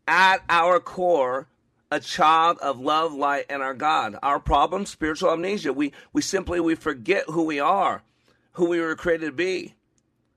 [0.06, 1.48] At our core,
[1.90, 4.16] a child of love, light, and our God.
[4.22, 5.72] Our problem, spiritual amnesia.
[5.72, 8.02] We we simply we forget who we are,
[8.52, 9.74] who we were created to be.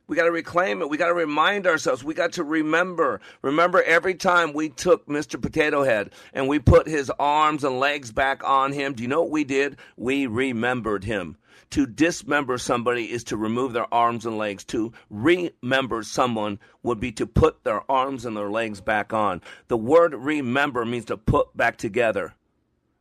[0.07, 0.89] We got to reclaim it.
[0.89, 2.01] We got to remind ourselves.
[2.01, 3.19] We got to remember.
[3.41, 5.41] Remember every time we took Mr.
[5.41, 8.93] Potato Head and we put his arms and legs back on him.
[8.93, 9.77] Do you know what we did?
[9.97, 11.37] We remembered him.
[11.71, 14.63] To dismember somebody is to remove their arms and legs.
[14.65, 19.41] To remember someone would be to put their arms and their legs back on.
[19.67, 22.35] The word remember means to put back together.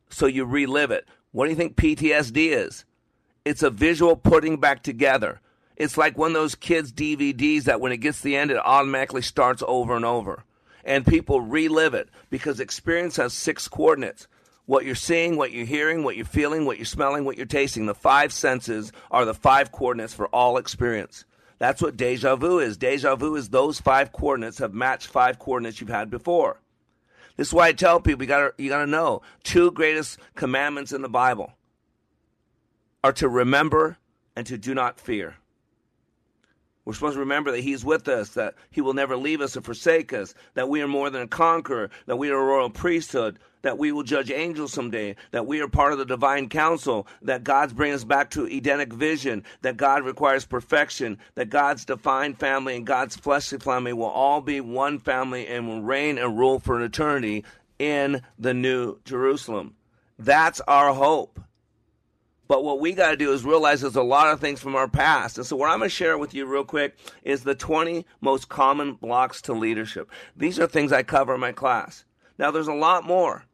[0.09, 1.07] So you relive it.
[1.31, 2.83] What do you think PTSD is?
[3.45, 5.39] It's a visual putting back together.
[5.77, 8.57] It's like one of those kids' DVDs that when it gets to the end, it
[8.57, 10.43] automatically starts over and over.
[10.83, 14.27] And people relive it because experience has six coordinates
[14.65, 17.85] what you're seeing, what you're hearing, what you're feeling, what you're smelling, what you're tasting.
[17.85, 21.23] The five senses are the five coordinates for all experience.
[21.57, 22.75] That's what deja vu is.
[22.75, 26.59] Deja vu is those five coordinates have matched five coordinates you've had before.
[27.37, 31.01] This is why I tell people you gotta you gotta know two greatest commandments in
[31.01, 31.53] the Bible
[33.03, 33.97] are to remember
[34.35, 35.35] and to do not fear.
[36.87, 39.61] We're supposed to remember that He's with us, that He will never leave us or
[39.61, 43.39] forsake us, that we are more than a conqueror, that we are a royal priesthood,
[43.63, 47.43] that we will judge angels someday, that we are part of the divine council, that
[47.43, 52.77] God's bringing us back to Edenic vision, that God requires perfection, that God's divine family
[52.77, 56.77] and God's fleshly family will all be one family and will reign and rule for
[56.77, 57.43] an eternity
[57.79, 59.75] in the New Jerusalem.
[60.17, 61.37] That's our hope.
[62.47, 64.87] But what we got to do is realize there's a lot of things from our
[64.87, 65.37] past.
[65.37, 68.47] And so, what I'm going to share with you real quick is the 20 most
[68.47, 70.09] common blocks to leadership.
[70.35, 72.05] These are things I cover in my class.
[72.37, 73.45] Now, there's a lot more.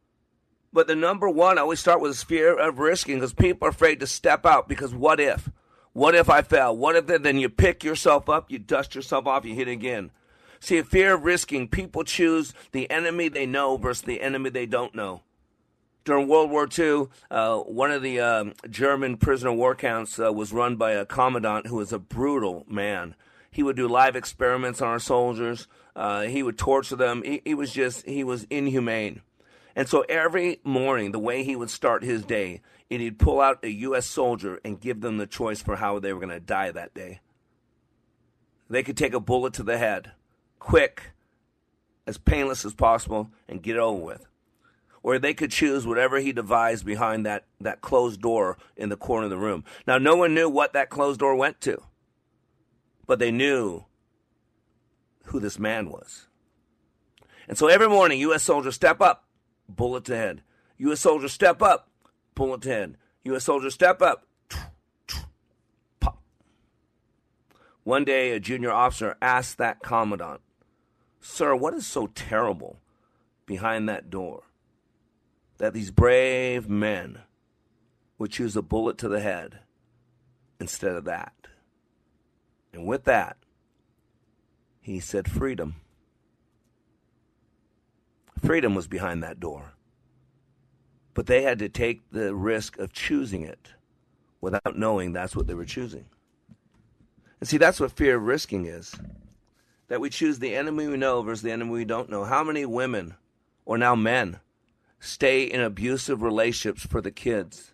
[0.72, 3.70] But the number one I always start with is fear of risking because people are
[3.70, 5.48] afraid to step out because what if?
[5.92, 6.76] What if I fail?
[6.76, 10.10] What if then you pick yourself up, you dust yourself off, you hit again?
[10.58, 14.94] See, fear of risking, people choose the enemy they know versus the enemy they don't
[14.94, 15.22] know
[16.04, 20.76] during World War II, uh, one of the uh, German prisoner-of-war camps uh, was run
[20.76, 23.14] by a commandant who was a brutal man.
[23.50, 25.66] He would do live experiments on our soldiers.
[25.96, 27.22] Uh, he would torture them.
[27.24, 29.22] He, he, was just, he was inhumane.
[29.74, 33.70] And so every morning, the way he would start his day, he'd pull out a
[33.70, 34.06] U.S.
[34.06, 37.20] soldier and give them the choice for how they were going to die that day.
[38.68, 40.12] They could take a bullet to the head,
[40.58, 41.12] quick,
[42.06, 44.26] as painless as possible, and get it over with
[45.04, 49.24] or they could choose whatever he devised behind that, that closed door in the corner
[49.24, 49.62] of the room.
[49.86, 51.80] Now, no one knew what that closed door went to,
[53.06, 53.84] but they knew
[55.26, 56.26] who this man was.
[57.46, 58.42] And so every morning, U.S.
[58.42, 59.26] soldiers step up,
[59.68, 60.42] bullet to head.
[60.78, 61.00] U.S.
[61.00, 61.90] soldiers step up,
[62.34, 62.96] bullet to head.
[63.24, 63.44] U.S.
[63.44, 64.26] soldiers step up,
[66.00, 66.22] pop.
[67.82, 70.40] One day, a junior officer asked that commandant,
[71.20, 72.78] Sir, what is so terrible
[73.44, 74.44] behind that door?
[75.58, 77.20] That these brave men
[78.18, 79.60] would choose a bullet to the head
[80.60, 81.32] instead of that.
[82.72, 83.36] And with that,
[84.80, 85.76] he said, Freedom.
[88.44, 89.74] Freedom was behind that door.
[91.14, 93.68] But they had to take the risk of choosing it
[94.40, 96.04] without knowing that's what they were choosing.
[97.40, 98.94] And see, that's what fear of risking is
[99.88, 102.24] that we choose the enemy we know versus the enemy we don't know.
[102.24, 103.14] How many women,
[103.64, 104.40] or now men,
[104.98, 107.72] stay in abusive relationships for the kids?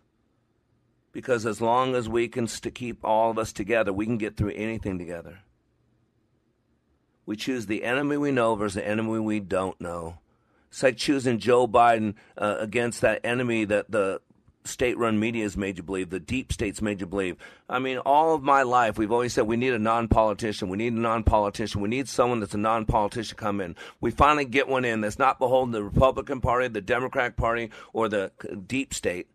[1.13, 4.37] Because as long as we can st- keep all of us together, we can get
[4.37, 5.41] through anything together.
[7.27, 10.19] We choose the enemy we know versus the enemy we don't know.
[10.69, 14.21] It's like choosing Joe Biden uh, against that enemy that the
[14.65, 17.37] state run media has made you believe, the deep states made you believe.
[17.69, 20.69] I mean, all of my life, we've always said we need a non politician.
[20.69, 21.81] We need a non politician.
[21.81, 23.77] We need someone that's a non politician come in.
[24.01, 27.71] We finally get one in that's not beholden to the Republican Party, the Democratic Party,
[27.93, 28.33] or the
[28.67, 29.29] deep state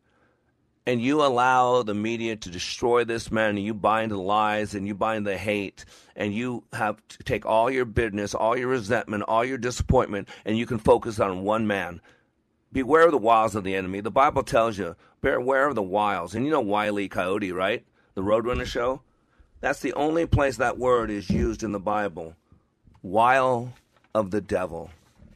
[0.87, 4.75] and you allow the media to destroy this man and you buy into the lies
[4.75, 8.57] and you buy into the hate and you have to take all your bitterness all
[8.57, 12.01] your resentment all your disappointment and you can focus on one man
[12.71, 14.01] beware of the wiles of the enemy.
[14.01, 16.35] The bible tells you beware of the wiles.
[16.35, 17.07] And you know Wiley.
[17.07, 17.85] Coyote right?
[18.13, 19.01] The roadrunner show?
[19.61, 22.35] That's the only place that word is used in the bible.
[23.01, 23.73] Wile
[24.13, 24.91] of the devil.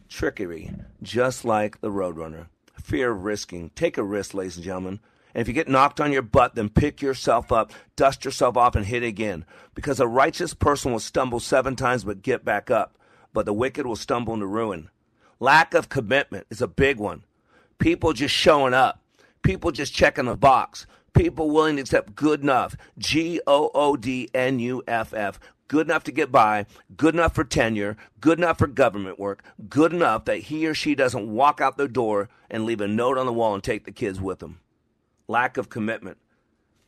[0.07, 0.71] Trickery.
[1.01, 2.47] Just like the roadrunner.
[2.81, 3.71] Fear of risking.
[3.75, 4.99] Take a risk ladies and gentlemen.
[5.33, 8.75] And if you get knocked on your butt, then pick yourself up, dust yourself off,
[8.75, 9.45] and hit again.
[9.75, 12.97] Because a righteous person will stumble seven times but get back up,
[13.31, 14.89] but the wicked will stumble into ruin.
[15.39, 17.23] Lack of commitment is a big one.
[17.77, 19.01] People just showing up,
[19.41, 22.75] people just checking the box, people willing to accept good enough.
[22.97, 25.39] G O O D N U F F.
[25.67, 26.65] Good enough to get by,
[26.97, 30.95] good enough for tenure, good enough for government work, good enough that he or she
[30.95, 33.91] doesn't walk out the door and leave a note on the wall and take the
[33.91, 34.59] kids with them
[35.29, 36.17] lack of commitment.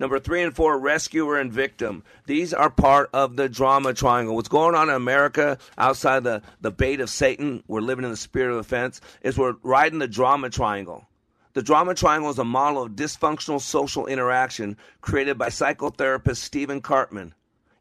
[0.01, 2.01] Number three and four, rescuer and victim.
[2.25, 4.33] These are part of the drama triangle.
[4.33, 8.17] What's going on in America outside the, the bait of Satan, we're living in the
[8.17, 11.05] spirit of offense, is we're riding the drama triangle.
[11.53, 17.33] The drama triangle is a model of dysfunctional social interaction created by psychotherapist Stephen Karpman.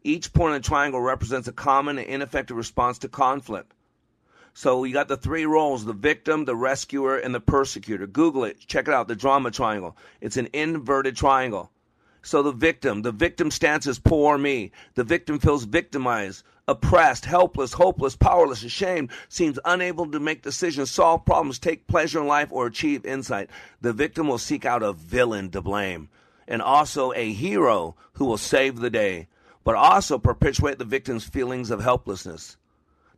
[0.05, 3.73] Each point in the triangle represents a common and ineffective response to conflict.
[4.53, 8.07] So you got the three roles the victim, the rescuer, and the persecutor.
[8.07, 9.97] Google it, check it out, the drama triangle.
[10.21, 11.71] It's an inverted triangle.
[12.23, 14.73] So the victim, the victim stance is poor me.
[14.95, 21.25] The victim feels victimized, oppressed, helpless, hopeless, powerless, ashamed, seems unable to make decisions, solve
[21.25, 23.51] problems, take pleasure in life, or achieve insight.
[23.81, 26.09] The victim will seek out a villain to blame
[26.47, 29.29] and also a hero who will save the day,
[29.65, 32.57] but also perpetuate the victim's feelings of helplessness.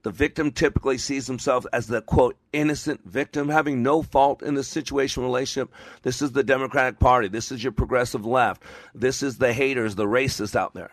[0.02, 4.64] The victim typically sees himself as the quote innocent victim, having no fault in the
[4.64, 5.72] situation relationship.
[6.02, 7.28] This is the Democratic Party.
[7.28, 8.62] This is your progressive left.
[8.94, 10.90] This is the haters, the racists out there.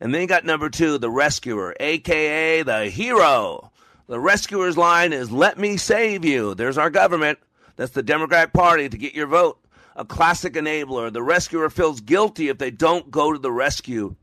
[0.00, 3.70] And then you got number two, the rescuer, aka the hero.
[4.08, 7.38] The rescuer's line is "Let me save you." There's our government.
[7.76, 9.64] That's the Democratic Party to get your vote.
[9.94, 11.12] A classic enabler.
[11.12, 14.16] The rescuer feels guilty if they don't go to the rescue.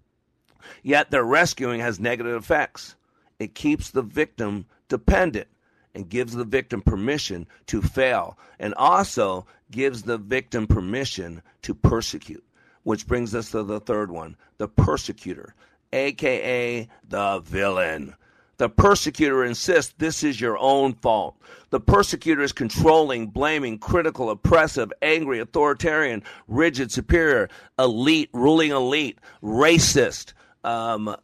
[0.83, 2.96] Yet their rescuing has negative effects
[3.39, 5.47] it keeps the victim dependent
[5.93, 12.43] and gives the victim permission to fail and also gives the victim permission to persecute.
[12.83, 15.55] Which brings us to the third one the persecutor,
[15.91, 18.15] aka the villain.
[18.57, 21.35] The persecutor insists this is your own fault.
[21.69, 30.33] The persecutor is controlling, blaming, critical, oppressive, angry, authoritarian, rigid, superior, elite, ruling elite, racist.
[30.63, 31.15] Um,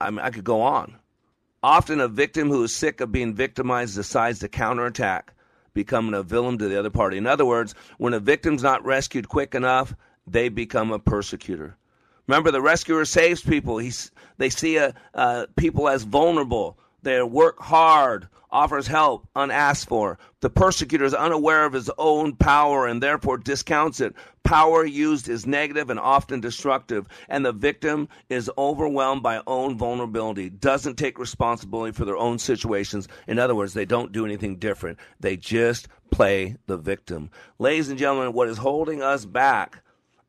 [0.00, 0.94] I, mean, I could go on.
[1.62, 5.34] Often, a victim who is sick of being victimized decides to counterattack,
[5.74, 7.18] becoming a villain to the other party.
[7.18, 9.94] In other words, when a victim's not rescued quick enough,
[10.26, 11.76] they become a persecutor.
[12.26, 13.78] Remember, the rescuer saves people.
[13.78, 16.78] He's, they see a, uh, people as vulnerable.
[17.02, 20.18] They work hard, offers help unasked for.
[20.40, 24.14] The persecutor is unaware of his own power and therefore discounts it.
[24.42, 30.48] Power used is negative and often destructive, and the victim is overwhelmed by own vulnerability,
[30.50, 33.06] doesn't take responsibility for their own situations.
[33.26, 34.98] In other words, they don't do anything different.
[35.20, 37.30] They just play the victim.
[37.58, 39.82] Ladies and gentlemen, what is holding us back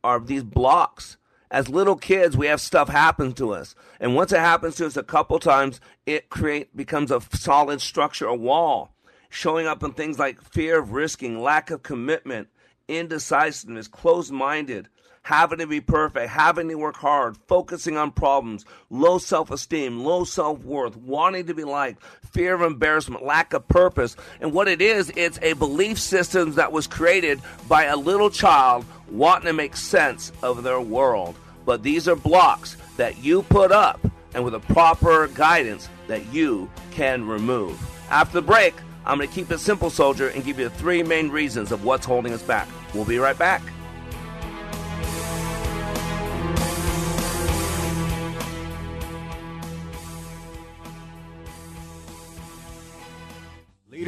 [0.04, 1.18] are these blocks
[1.52, 3.76] as little kids, we have stuff happen to us.
[4.00, 8.26] And once it happens to us a couple times, it create becomes a solid structure,
[8.26, 8.96] a wall,
[9.30, 12.48] showing up in things like fear of risking, lack of commitment,
[12.88, 14.88] indecisiveness, closed minded,
[15.24, 20.24] having to be perfect, having to work hard, focusing on problems, low self esteem, low
[20.24, 24.16] self worth, wanting to be liked, fear of embarrassment, lack of purpose.
[24.40, 28.86] And what it is, it's a belief system that was created by a little child
[29.12, 31.36] wanting to make sense of their world.
[31.66, 34.00] But these are blocks that you put up
[34.34, 37.80] and with a proper guidance that you can remove.
[38.10, 38.74] After the break,
[39.06, 41.84] I'm going to keep it simple, soldier, and give you the three main reasons of
[41.84, 42.68] what's holding us back.
[42.94, 43.62] We'll be right back.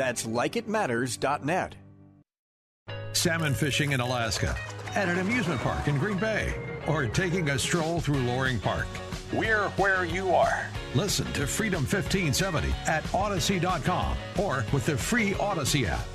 [0.00, 1.74] That's likeitmatters.net.
[3.12, 4.56] Salmon fishing in Alaska,
[4.94, 6.54] at an amusement park in Green Bay,
[6.86, 8.86] or taking a stroll through Loring Park.
[9.30, 10.66] We're where you are.
[10.94, 16.08] Listen to Freedom 1570 at Odyssey.com or with the free Odyssey app.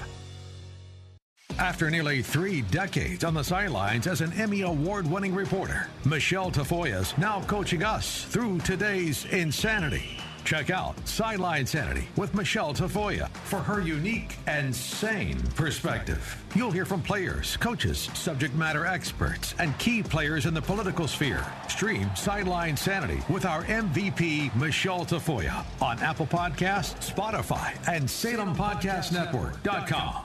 [1.59, 7.01] After nearly three decades on the sidelines as an Emmy Award winning reporter, Michelle Tafoya
[7.01, 10.17] is now coaching us through today's insanity.
[10.45, 16.41] Check out Sideline Sanity with Michelle Tafoya for her unique and sane perspective.
[16.55, 21.43] You'll hear from players, coaches, subject matter experts, and key players in the political sphere.
[21.67, 30.24] Stream Sideline Sanity with our MVP, Michelle Tafoya, on Apple Podcasts, Spotify, and SalemPodcastNetwork.com.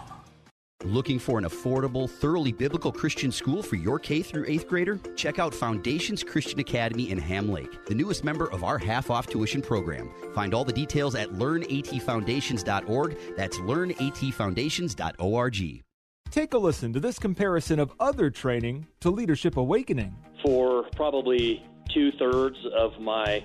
[0.84, 4.98] Looking for an affordable, thoroughly biblical Christian school for your K through 8th grader?
[5.14, 9.60] Check out Foundations Christian Academy in Ham Lake, the newest member of our half-off tuition
[9.60, 10.10] program.
[10.34, 13.18] Find all the details at learnatfoundations.org.
[13.36, 15.82] That's learnatfoundations.org.
[16.30, 20.16] Take a listen to this comparison of other training to Leadership Awakening.
[20.42, 21.62] For probably
[21.92, 23.44] two thirds of my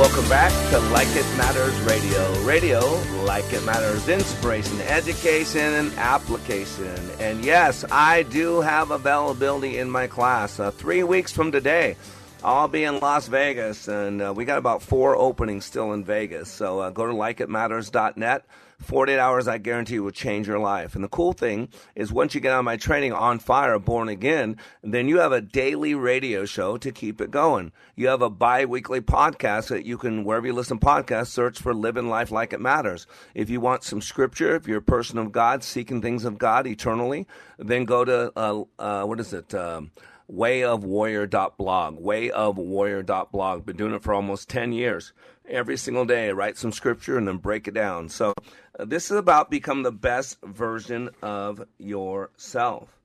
[0.00, 2.42] Welcome back to Like It Matters Radio.
[2.42, 2.80] Radio,
[3.24, 6.96] like it matters, inspiration, education, and application.
[7.20, 10.58] And yes, I do have availability in my class.
[10.58, 11.96] Uh, three weeks from today,
[12.42, 16.48] I'll be in Las Vegas, and uh, we got about four openings still in Vegas.
[16.48, 18.46] So uh, go to likeitmatters.net.
[18.80, 20.94] 48 hours, I guarantee you, will change your life.
[20.94, 24.56] And the cool thing is, once you get on my training on fire, born again,
[24.82, 27.72] then you have a daily radio show to keep it going.
[27.94, 31.60] You have a bi weekly podcast that you can, wherever you listen to podcasts, search
[31.60, 33.06] for Living Life Like It Matters.
[33.34, 36.66] If you want some scripture, if you're a person of God, seeking things of God
[36.66, 37.26] eternally,
[37.58, 39.54] then go to, uh, uh, what is it?
[39.54, 39.90] Um,
[40.30, 43.66] wayofwarrior.blog, wayofwarrior.blog.
[43.66, 45.12] Been doing it for almost 10 years.
[45.48, 48.08] Every single day, write some scripture and then break it down.
[48.08, 48.34] So,
[48.78, 52.96] uh, this is about become the best version of yourself.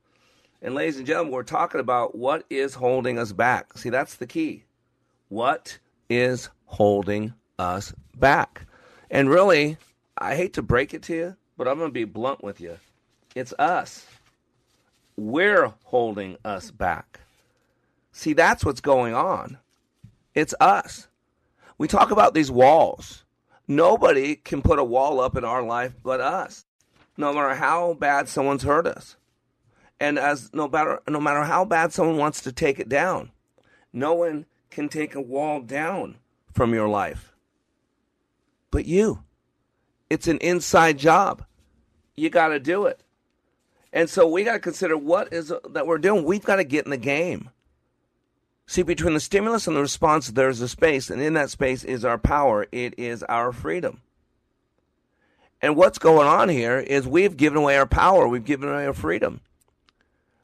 [0.61, 3.77] And, ladies and gentlemen, we're talking about what is holding us back.
[3.77, 4.63] See, that's the key.
[5.29, 8.67] What is holding us back?
[9.09, 9.77] And really,
[10.17, 12.77] I hate to break it to you, but I'm going to be blunt with you.
[13.35, 14.05] It's us
[15.17, 17.21] we're holding us back.
[18.11, 19.57] See, that's what's going on.
[20.33, 21.07] It's us.
[21.77, 23.23] We talk about these walls.
[23.67, 26.65] Nobody can put a wall up in our life but us,
[27.17, 29.17] no matter how bad someone's hurt us.
[29.99, 33.31] And as no matter no matter how bad someone wants to take it down,
[33.93, 36.17] no one can take a wall down
[36.51, 37.33] from your life.
[38.71, 39.23] But you.
[40.09, 41.45] It's an inside job.
[42.15, 43.01] You got to do it.
[43.95, 46.25] And so we got to consider what is uh, that we're doing.
[46.25, 47.49] We've got to get in the game.
[48.67, 52.03] See, between the stimulus and the response, there's a space, and in that space is
[52.03, 52.67] our power.
[52.73, 54.01] It is our freedom.
[55.61, 58.93] And what's going on here is we've given away our power, we've given away our
[58.93, 59.39] freedom.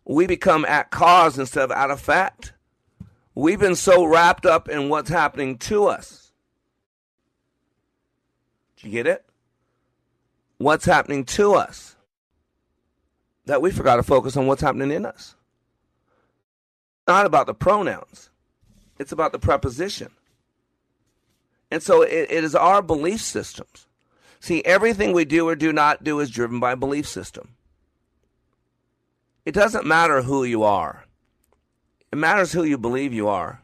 [0.05, 2.53] We become at cause instead of at effect.
[3.35, 6.31] We've been so wrapped up in what's happening to us.
[8.77, 9.25] Do you get it?
[10.57, 11.90] What's happening to us
[13.45, 15.35] that we forgot to focus on what's happening in us
[17.07, 18.29] not about the pronouns,
[18.99, 20.11] it's about the preposition.
[21.69, 23.87] And so it, it is our belief systems.
[24.39, 27.55] See, everything we do or do not do is driven by a belief system.
[29.45, 31.05] It doesn't matter who you are.
[32.11, 33.61] It matters who you believe you are.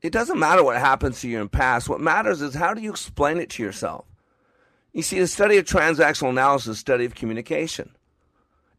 [0.00, 1.88] It doesn't matter what happens to you in the past.
[1.88, 4.04] What matters is how do you explain it to yourself?
[4.92, 7.90] You see, the study of transactional analysis, is study of communication.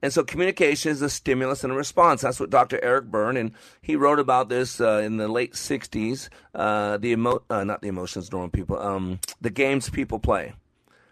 [0.02, 2.22] And so communication is a stimulus and a response.
[2.22, 2.80] That's what Dr.
[2.84, 3.52] Eric Berne, and
[3.82, 7.90] he wrote about this uh, in the late 60s, uh, the emo- uh, not the
[7.90, 10.54] emotions normal people, um, the games people play.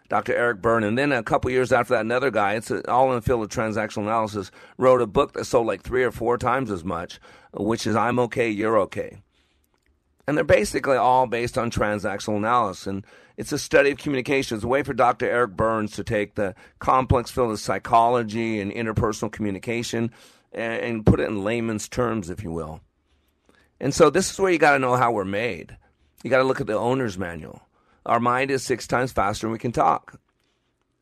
[0.08, 0.34] Dr.
[0.34, 0.84] Eric Berne.
[0.84, 3.50] And then a couple years after that, another guy, it's all in the field of
[3.50, 7.20] transactional analysis, wrote a book that sold like three or four times as much,
[7.52, 9.18] which is I'm Okay, You're Okay.
[10.26, 12.86] And they're basically all based on transactional analysis.
[12.86, 13.04] And
[13.38, 14.56] it's a study of communication.
[14.56, 15.30] It's a way for Dr.
[15.30, 20.10] Eric Burns to take the complex field of psychology and interpersonal communication
[20.52, 22.80] and, and put it in layman's terms, if you will.
[23.78, 25.76] And so this is where you got to know how we're made.
[26.24, 27.62] You got to look at the owner's manual.
[28.04, 30.20] Our mind is six times faster than we can talk.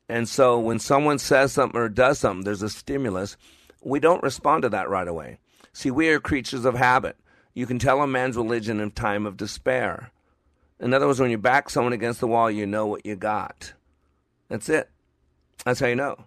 [0.06, 3.38] And so when someone says something or does something, there's a stimulus,
[3.82, 5.38] we don't respond to that right away.
[5.72, 7.16] See, we are creatures of habit.
[7.54, 10.12] You can tell a man's religion in time of despair.
[10.80, 13.72] In other words, when you back someone against the wall, you know what you got.
[14.48, 14.90] That's it.
[15.64, 16.24] That's how you know.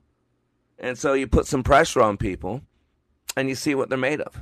[0.80, 2.62] And so you put some pressure on people
[3.36, 4.42] and you see what they're made of.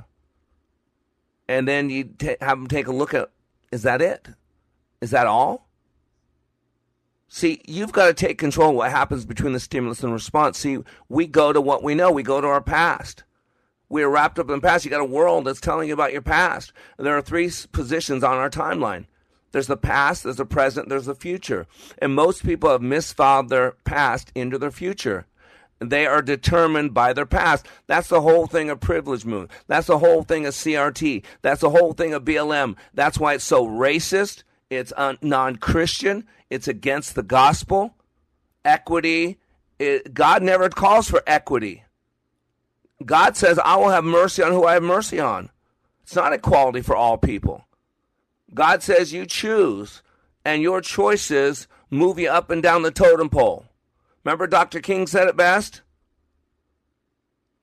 [1.48, 3.30] And then you t- have them take a look at
[3.72, 4.30] is that it?
[5.02, 5.68] Is that all?
[7.28, 10.58] See, you've got to take control of what happens between the stimulus and response.
[10.58, 10.80] See,
[11.10, 13.26] we go to what we know, we go to our past.
[13.90, 14.86] We are wrapped up in the past.
[14.86, 16.72] You got a world that's telling you about your past.
[16.98, 19.06] There are three positions on our timeline
[19.52, 21.68] there's the past, there's the present, there's the future.
[22.00, 25.26] And most people have misfiled their past into their future.
[25.80, 27.66] They are determined by their past.
[27.86, 29.52] That's the whole thing of privilege movement.
[29.68, 31.24] That's the whole thing of CRT.
[31.42, 32.76] That's the whole thing of BLM.
[32.94, 34.44] That's why it's so racist.
[34.70, 36.26] It's un- non-Christian.
[36.50, 37.96] It's against the gospel.
[38.66, 39.38] Equity.
[39.78, 41.84] It, God never calls for equity.
[43.06, 45.52] God says, I will have mercy on who I have mercy on.
[46.02, 47.67] It's not equality for all people.
[48.54, 50.02] God says you choose,
[50.46, 53.66] and your choices move you up and down the totem pole.
[54.24, 54.80] Remember, Dr.
[54.80, 55.82] King said it best?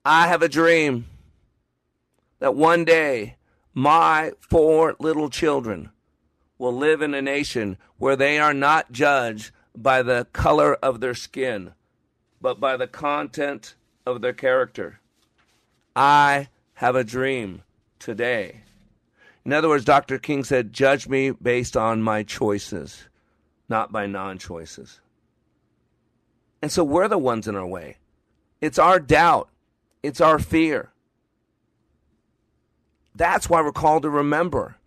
[0.03, 1.07] I have a dream
[2.39, 3.37] that one day
[3.73, 5.89] my four little children
[6.57, 11.15] will live in a nation where they are not judged by the color of their
[11.15, 11.73] skin,
[12.41, 13.75] but by the content
[14.05, 14.99] of their character.
[15.95, 17.63] I have a dream
[17.99, 18.61] today.
[19.45, 20.17] In other words, Dr.
[20.17, 23.07] King said, Judge me based on my choices,
[23.69, 24.99] not by non choices.
[26.61, 27.97] And so we're the ones in our way.
[28.59, 29.49] It's our doubt,
[30.01, 30.91] it's our fear.
[33.13, 34.77] That's why we're called to remember.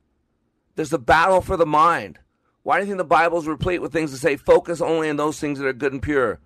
[0.75, 2.19] There's a battle for the mind.
[2.63, 5.41] Why do you think the Bible's replete with things that say focus only on those
[5.41, 6.41] things that are good and pure?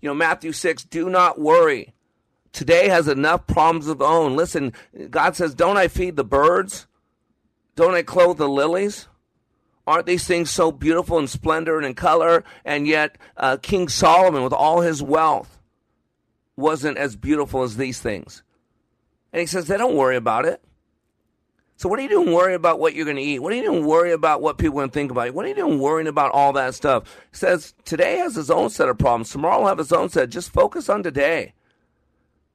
[0.00, 1.94] You know, Matthew 6, do not worry.
[2.52, 4.36] Today has enough problems of its own.
[4.36, 4.72] Listen,
[5.10, 6.86] God says, Don't I feed the birds?
[7.74, 9.08] Don't I clothe the lilies?
[9.86, 12.44] Aren't these things so beautiful in splendor and in color?
[12.64, 15.58] And yet, uh, King Solomon, with all his wealth,
[16.56, 18.42] wasn't as beautiful as these things.
[19.32, 20.62] And he says, they don't worry about it.
[21.76, 23.40] So, what are you doing worrying about what you're going to eat?
[23.40, 25.32] What are you doing worrying about what people are going to think about you?
[25.32, 27.04] What are you doing worrying about all that stuff?
[27.32, 29.30] He says, today has its own set of problems.
[29.30, 30.30] Tomorrow will have its own set.
[30.30, 31.52] Just focus on today.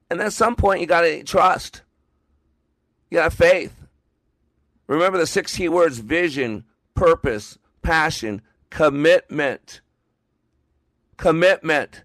[0.09, 1.81] And at some point, you got to trust.
[3.11, 3.78] You got faith.
[4.89, 6.65] Remember the six key words vision,
[6.95, 9.81] purpose, passion, commitment.
[11.15, 12.03] Commitment.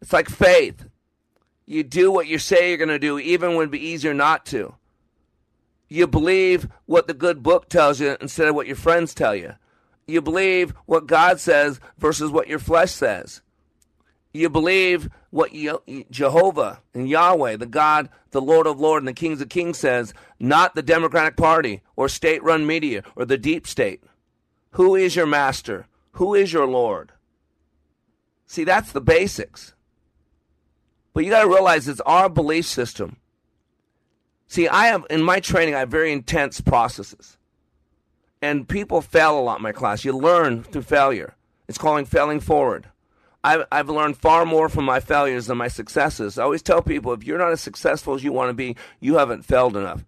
[0.00, 0.86] It's like faith.
[1.66, 4.46] You do what you say you're going to do, even when it'd be easier not
[4.46, 4.76] to.
[5.88, 9.54] You believe what the good book tells you instead of what your friends tell you.
[10.06, 13.42] You believe what God says versus what your flesh says.
[14.34, 15.52] You believe what
[16.10, 20.12] Jehovah and Yahweh, the God, the Lord of Lords, and the Kings of Kings says,
[20.40, 24.02] not the Democratic Party or state run media or the deep state.
[24.72, 25.86] Who is your master?
[26.12, 27.12] Who is your Lord?
[28.48, 29.72] See, that's the basics.
[31.12, 33.18] But you got to realize it's our belief system.
[34.48, 37.38] See, I have, in my training, I have very intense processes.
[38.42, 40.04] And people fail a lot in my class.
[40.04, 41.36] You learn through failure.
[41.68, 42.88] It's calling failing forward.
[43.44, 46.38] I've, I've learned far more from my failures than my successes.
[46.38, 49.18] I always tell people if you're not as successful as you want to be, you
[49.18, 50.06] haven't failed enough.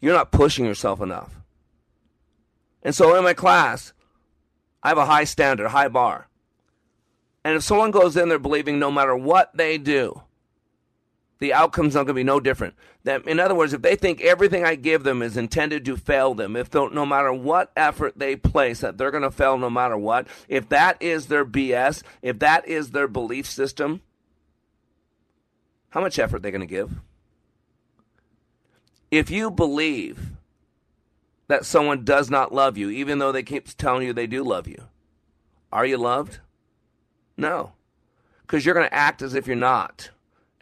[0.00, 1.40] You're not pushing yourself enough.
[2.82, 3.94] And so in my class,
[4.82, 6.28] I have a high standard, high bar.
[7.42, 10.20] And if someone goes in there believing no matter what they do,
[11.44, 12.72] the outcome's not going to be no different.
[13.02, 16.32] That, in other words, if they think everything I give them is intended to fail
[16.32, 19.98] them, if no matter what effort they place, that they're going to fail no matter
[19.98, 24.00] what, if that is their BS, if that is their belief system,
[25.90, 26.92] how much effort are they going to give?
[29.10, 30.30] If you believe
[31.48, 34.66] that someone does not love you, even though they keep telling you they do love
[34.66, 34.84] you,
[35.70, 36.38] are you loved?
[37.36, 37.74] No.
[38.40, 40.08] Because you're going to act as if you're not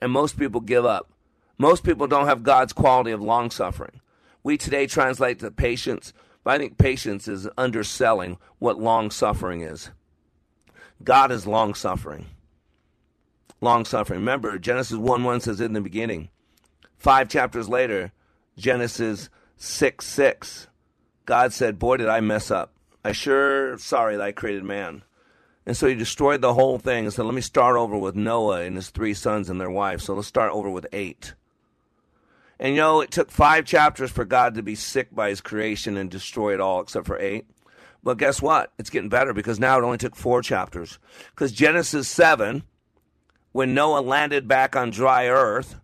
[0.03, 1.13] and most people give up.
[1.59, 4.01] Most people don't have God's quality of long suffering.
[4.43, 9.91] We today translate to patience, but I think patience is underselling what long suffering is.
[11.05, 12.27] God is long suffering.
[13.61, 14.19] Long suffering.
[14.19, 16.31] Remember, Genesis 1 1 says in the beginning.
[16.99, 18.11] Five chapters later,
[18.59, 20.67] Genesis 6 6,
[21.27, 22.73] God said, Boy, did I mess up.
[23.05, 25.05] I sure sorry that I created man.
[25.65, 27.05] And so he destroyed the whole thing.
[27.05, 30.05] and So let me start over with Noah and his three sons and their wives.
[30.05, 31.35] So let's start over with eight.
[32.59, 35.97] And you know, it took five chapters for God to be sick by his creation
[35.97, 37.47] and destroy it all except for eight.
[38.03, 38.73] But guess what?
[38.79, 40.99] It's getting better because now it only took four chapters.
[41.31, 42.65] Because Genesis 7,
[43.53, 45.77] when Noah landed back on dry earth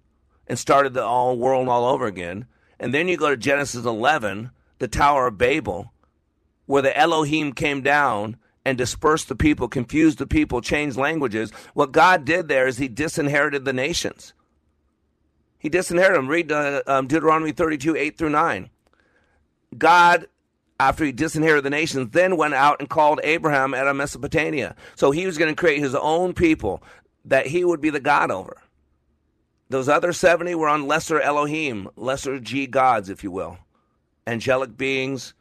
[0.48, 2.46] and started the all world all over again,
[2.80, 5.92] and then you go to Genesis 11, the Tower of Babel,
[6.66, 8.36] where the Elohim came down
[8.68, 11.50] and disperse the people, confuse the people, change languages.
[11.72, 14.34] What God did there is He disinherited the nations.
[15.58, 16.28] He disinherited them.
[16.28, 18.68] Read uh, um, Deuteronomy 32, 8 through 9.
[19.78, 20.26] God,
[20.78, 24.76] after He disinherited the nations, then went out and called Abraham out of Mesopotamia.
[24.96, 26.82] So He was going to create His own people
[27.24, 28.58] that He would be the God over.
[29.70, 33.56] Those other 70 were on lesser Elohim, lesser G gods, if you will.
[34.26, 35.32] Angelic beings,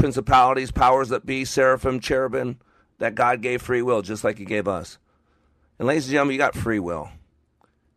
[0.00, 2.58] principalities, powers that be, seraphim, cherubim,
[2.98, 4.98] that God gave free will, just like He gave us.
[5.78, 7.10] And, ladies and gentlemen, you got free will.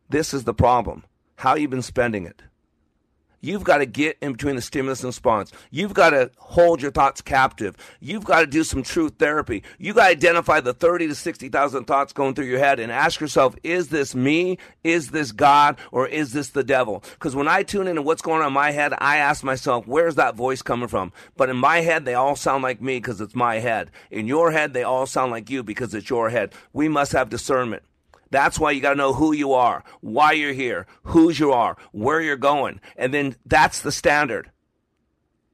[0.10, 1.04] This is the problem.
[1.38, 2.43] How you been spending it?
[3.44, 5.52] You've got to get in between the stimulus and response.
[5.70, 7.76] You've got to hold your thoughts captive.
[8.00, 9.64] You've got to do some truth therapy.
[9.78, 13.20] You got to identify the 30 to 60,000 thoughts going through your head and ask
[13.20, 14.60] yourself, is this me?
[14.86, 15.78] Is this God?
[15.91, 17.04] Or is this the devil?
[17.16, 20.16] Because when I tune into what's going on in my head, I ask myself, where's
[20.16, 21.12] that voice coming from?
[21.36, 23.91] But in my head, they all sound like me because it's my head.
[24.10, 26.54] In your head, they all sound like you because it's your head.
[26.72, 27.84] We must have discernment.
[28.34, 31.78] That's why you got to know who you are, why you're here, whose you are,
[31.92, 32.82] where you're going.
[32.98, 34.50] And then that's the standard.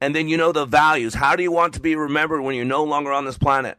[0.00, 1.12] And then you know the values.
[1.12, 3.76] How do you want to be remembered when you're no longer on this planet?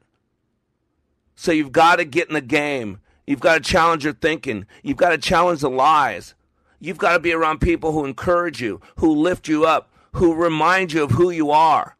[1.34, 3.00] So you've got to get in the game.
[3.26, 4.68] You've got to challenge your thinking.
[4.84, 6.36] You've got to challenge the lies.
[6.80, 10.94] You've got to be around people who encourage you, who lift you up, who remind
[10.94, 11.98] you of who you are,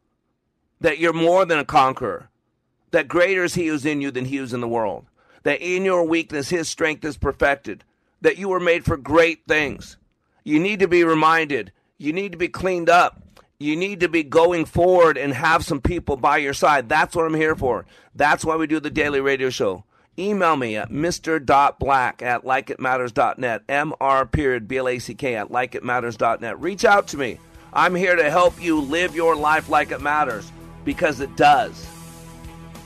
[0.80, 2.30] that you're more than a conqueror,
[2.92, 5.06] that greater is he who's in you than he who's in the world
[5.42, 7.84] that in your weakness his strength is perfected,
[8.20, 9.96] that you were made for great things.
[10.44, 13.22] You need to be reminded, you need to be cleaned up.
[13.58, 16.88] You need to be going forward and have some people by your side.
[16.88, 17.86] That's what I'm here for.
[18.12, 19.84] That's why we do the daily radio show.
[20.18, 26.60] Email me at mr.black at likeitmatters.net, M-R period B-L-A-C-K at likeitmatters.net.
[26.60, 27.38] Reach out to me.
[27.72, 30.50] I'm here to help you live your life like it matters
[30.84, 31.86] because it does.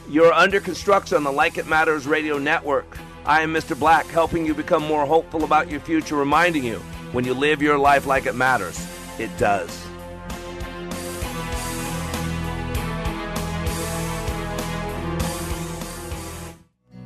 [0.09, 2.96] You're under construction on the Like It Matters radio network.
[3.24, 3.76] I am Mr.
[3.76, 6.78] Black, helping you become more hopeful about your future, reminding you
[7.11, 8.78] when you live your life like it matters,
[9.18, 9.84] it does.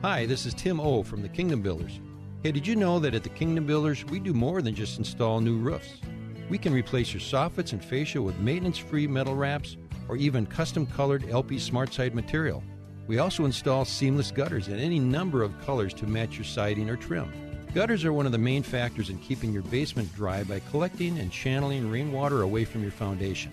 [0.02, 2.00] Hi, this is Tim O from the Kingdom Builders.
[2.42, 5.40] Hey, did you know that at the Kingdom Builders we do more than just install
[5.40, 6.02] new roofs?
[6.50, 10.84] We can replace your soffits and fascia with maintenance free metal wraps or even custom
[10.84, 12.62] colored LP SmartSide material.
[13.10, 16.94] We also install seamless gutters in any number of colors to match your siding or
[16.94, 17.28] trim.
[17.74, 21.32] Gutters are one of the main factors in keeping your basement dry by collecting and
[21.32, 23.50] channeling rainwater away from your foundation.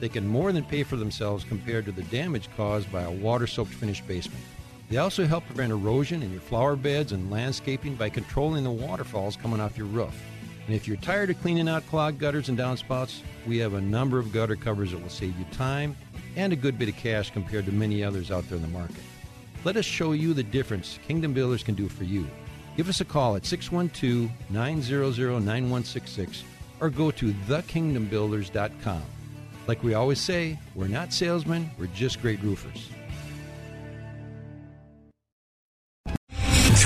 [0.00, 3.46] they can more than pay for themselves compared to the damage caused by a water
[3.46, 4.44] soaked finished basement.
[4.90, 9.34] They also help prevent erosion in your flower beds and landscaping by controlling the waterfalls
[9.34, 10.14] coming off your roof.
[10.66, 14.18] And if you're tired of cleaning out clogged gutters and downspouts, we have a number
[14.18, 15.96] of gutter covers that will save you time
[16.36, 19.02] and a good bit of cash compared to many others out there in the market.
[19.64, 22.26] Let us show you the difference Kingdom Builders can do for you.
[22.76, 26.44] Give us a call at 612 900 9166
[26.80, 29.02] or go to thekingdombuilders.com.
[29.66, 32.88] Like we always say, we're not salesmen, we're just great roofers.